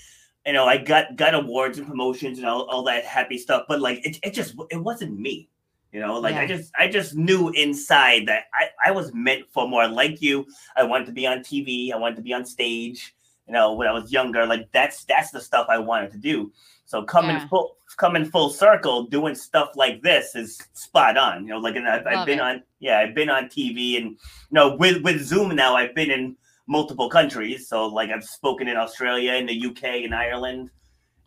[0.43, 3.65] You know, I got got awards and promotions and all, all that happy stuff.
[3.67, 5.49] But like, it, it just it wasn't me.
[5.91, 9.67] You know, like I just I just knew inside that I I was meant for
[9.67, 9.87] more.
[9.87, 11.93] Like you, I wanted to be on TV.
[11.93, 13.15] I wanted to be on stage.
[13.47, 16.51] You know, when I was younger, like that's that's the stuff I wanted to do.
[16.85, 17.47] So coming Yeah.
[17.47, 21.43] full coming full circle, doing stuff like this is spot on.
[21.43, 22.41] You know, like and I've, I've been it.
[22.41, 24.17] on yeah, I've been on TV and you
[24.51, 26.35] know with with Zoom now I've been in
[26.67, 27.69] multiple countries.
[27.69, 30.71] So like I've spoken in Australia, in the UK, in Ireland.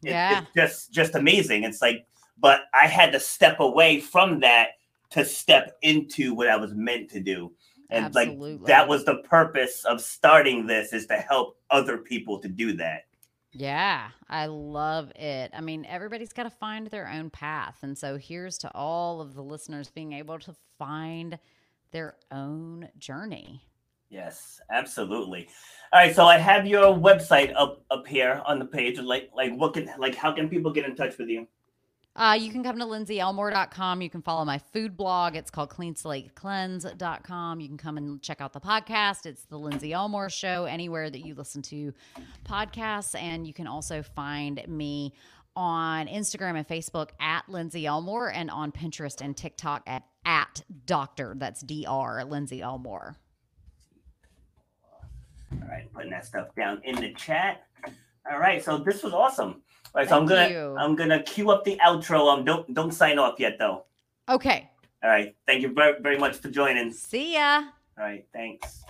[0.02, 0.42] It- Yeah.
[0.42, 1.64] It's just just amazing.
[1.64, 2.04] It's like,
[2.40, 4.70] but I had to step away from that
[5.10, 7.52] to step into what I was meant to do.
[7.90, 12.48] And like that was the purpose of starting this is to help other people to
[12.48, 13.04] do that.
[13.52, 15.52] Yeah, I love it.
[15.54, 17.78] I mean, everybody's got to find their own path.
[17.82, 21.38] And so here's to all of the listeners being able to find
[21.92, 23.62] their own journey.
[24.10, 25.48] Yes, absolutely.
[25.92, 28.98] All right, so I have your website up up here on the page.
[28.98, 31.46] Like like what can like how can people get in touch with you?
[32.18, 34.02] Uh, you can come to lindseyelmore.com.
[34.02, 35.36] You can follow my food blog.
[35.36, 37.60] It's called cleanslatekcleanse.com.
[37.60, 39.24] You can come and check out the podcast.
[39.24, 41.94] It's the Lindsey Elmore Show, anywhere that you listen to
[42.44, 43.14] podcasts.
[43.14, 45.14] And you can also find me
[45.54, 51.34] on Instagram and Facebook at Lindsey Elmore and on Pinterest and TikTok at, at Doctor.
[51.36, 53.14] That's DR, Lindsey Elmore.
[55.52, 57.62] All right, putting that stuff down in the chat.
[58.30, 59.62] All right, so this was awesome.
[59.94, 60.76] All right, so I'm gonna you.
[60.78, 62.32] I'm gonna cue up the outro.
[62.32, 63.86] Um, don't don't sign off yet though.
[64.28, 64.70] Okay.
[65.02, 66.92] All right, thank you very very much for joining.
[66.92, 67.62] See ya.
[67.98, 68.82] All right, thanks.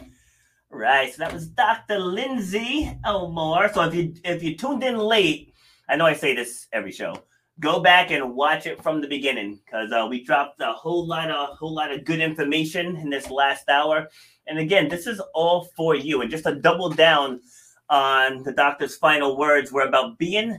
[0.73, 1.99] All right, so that was Dr.
[1.99, 3.73] Lindsey Elmore.
[3.73, 5.55] So if you if you tuned in late,
[5.89, 7.15] I know I say this every show.
[7.61, 11.31] Go back and watch it from the beginning because uh, we dropped a whole lot
[11.31, 14.09] of whole lot of good information in this last hour.
[14.49, 16.23] And again, this is all for you.
[16.23, 17.41] And just to double down
[17.89, 20.59] on the doctor's final words, were about being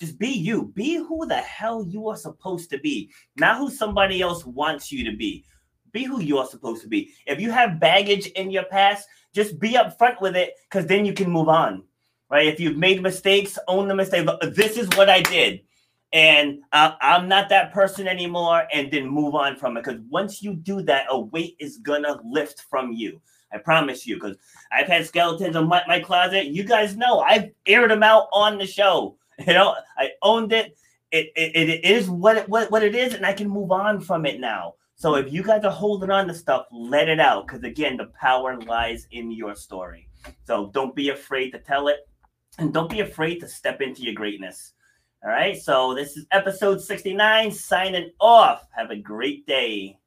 [0.00, 0.72] just be you.
[0.74, 5.10] Be who the hell you are supposed to be, not who somebody else wants you
[5.10, 5.44] to be
[5.92, 7.12] be who you are supposed to be.
[7.26, 11.12] If you have baggage in your past, just be upfront with it because then you
[11.12, 11.84] can move on.
[12.30, 12.46] Right?
[12.46, 14.28] If you've made mistakes, own the mistake.
[14.52, 15.62] This is what I did.
[16.12, 19.84] And uh, I'm not that person anymore, and then move on from it.
[19.84, 23.20] Because once you do that, a weight is gonna lift from you.
[23.52, 24.16] I promise you.
[24.16, 24.36] Because
[24.72, 26.46] I've had skeletons in my, my closet.
[26.46, 29.17] You guys know I've aired them out on the show.
[29.46, 30.76] You know, I owned it.
[31.10, 34.00] It, it, it is what it, what, what it is, and I can move on
[34.00, 34.74] from it now.
[34.96, 38.06] So if you guys are holding on to stuff, let it out because again, the
[38.20, 40.08] power lies in your story.
[40.44, 42.08] So don't be afraid to tell it,
[42.58, 44.72] and don't be afraid to step into your greatness.
[45.24, 45.56] All right.
[45.56, 48.66] So this is episode 69, signing off.
[48.76, 49.98] Have a great day.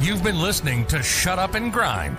[0.00, 2.18] You've been listening to Shut Up and Grind.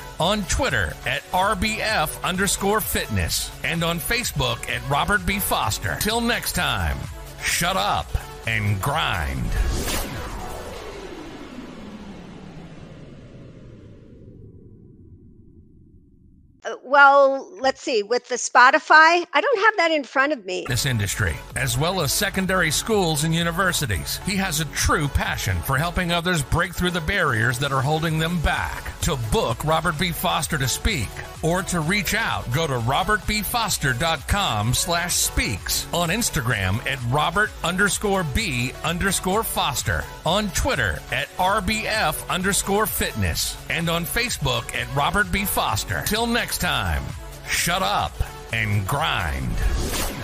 [0.19, 3.51] On Twitter at RBF underscore fitness.
[3.63, 5.39] And on Facebook at Robert B.
[5.39, 5.97] Foster.
[5.99, 6.97] Till next time,
[7.41, 8.07] shut up
[8.47, 9.49] and grind.
[16.63, 18.03] Uh, well, let's see.
[18.03, 20.65] With the Spotify, I don't have that in front of me.
[20.67, 24.19] This industry, as well as secondary schools and universities.
[24.25, 28.19] He has a true passion for helping others break through the barriers that are holding
[28.19, 28.90] them back.
[29.01, 30.11] To book Robert B.
[30.11, 31.09] Foster to speak
[31.41, 35.91] or to reach out, go to robertbfoster.com slash speaks.
[35.91, 40.03] On Instagram at Robert underscore B underscore Foster.
[40.23, 43.57] On Twitter at RBF underscore fitness.
[43.71, 45.45] And on Facebook at Robert B.
[45.45, 46.03] Foster.
[46.05, 47.01] Till next time,
[47.47, 48.13] shut up
[48.53, 50.20] and grind.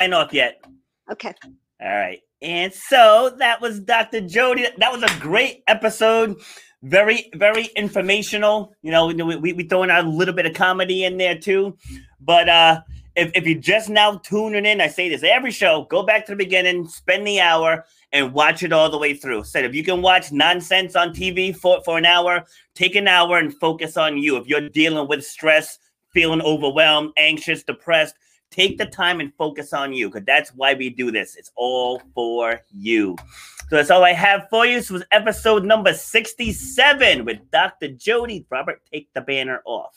[0.00, 0.64] Sign off yet.
[1.12, 1.34] Okay.
[1.82, 2.20] All right.
[2.40, 4.22] And so that was Dr.
[4.22, 4.66] Jody.
[4.78, 6.40] That was a great episode.
[6.82, 8.74] Very, very informational.
[8.80, 11.76] You know, we, we throwing out a little bit of comedy in there too.
[12.18, 12.80] But uh
[13.16, 16.32] if, if you're just now tuning in, I say this every show, go back to
[16.32, 19.44] the beginning, spend the hour, and watch it all the way through.
[19.44, 23.36] Said if you can watch nonsense on TV for, for an hour, take an hour
[23.36, 24.36] and focus on you.
[24.36, 25.78] If you're dealing with stress,
[26.14, 28.14] feeling overwhelmed, anxious, depressed,
[28.50, 31.36] take the time and focus on you because that's why we do this.
[31.36, 33.16] It's all for you.
[33.68, 34.76] So that's all I have for you.
[34.76, 37.88] This was episode number 67 with Dr.
[37.88, 38.44] Jody.
[38.50, 39.96] Robert, take the banner off.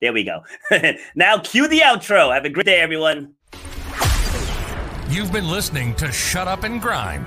[0.00, 0.42] There we go.
[1.14, 2.32] now cue the outro.
[2.32, 3.34] Have a great day, everyone.
[5.08, 7.26] You've been listening to Shut Up and Grind.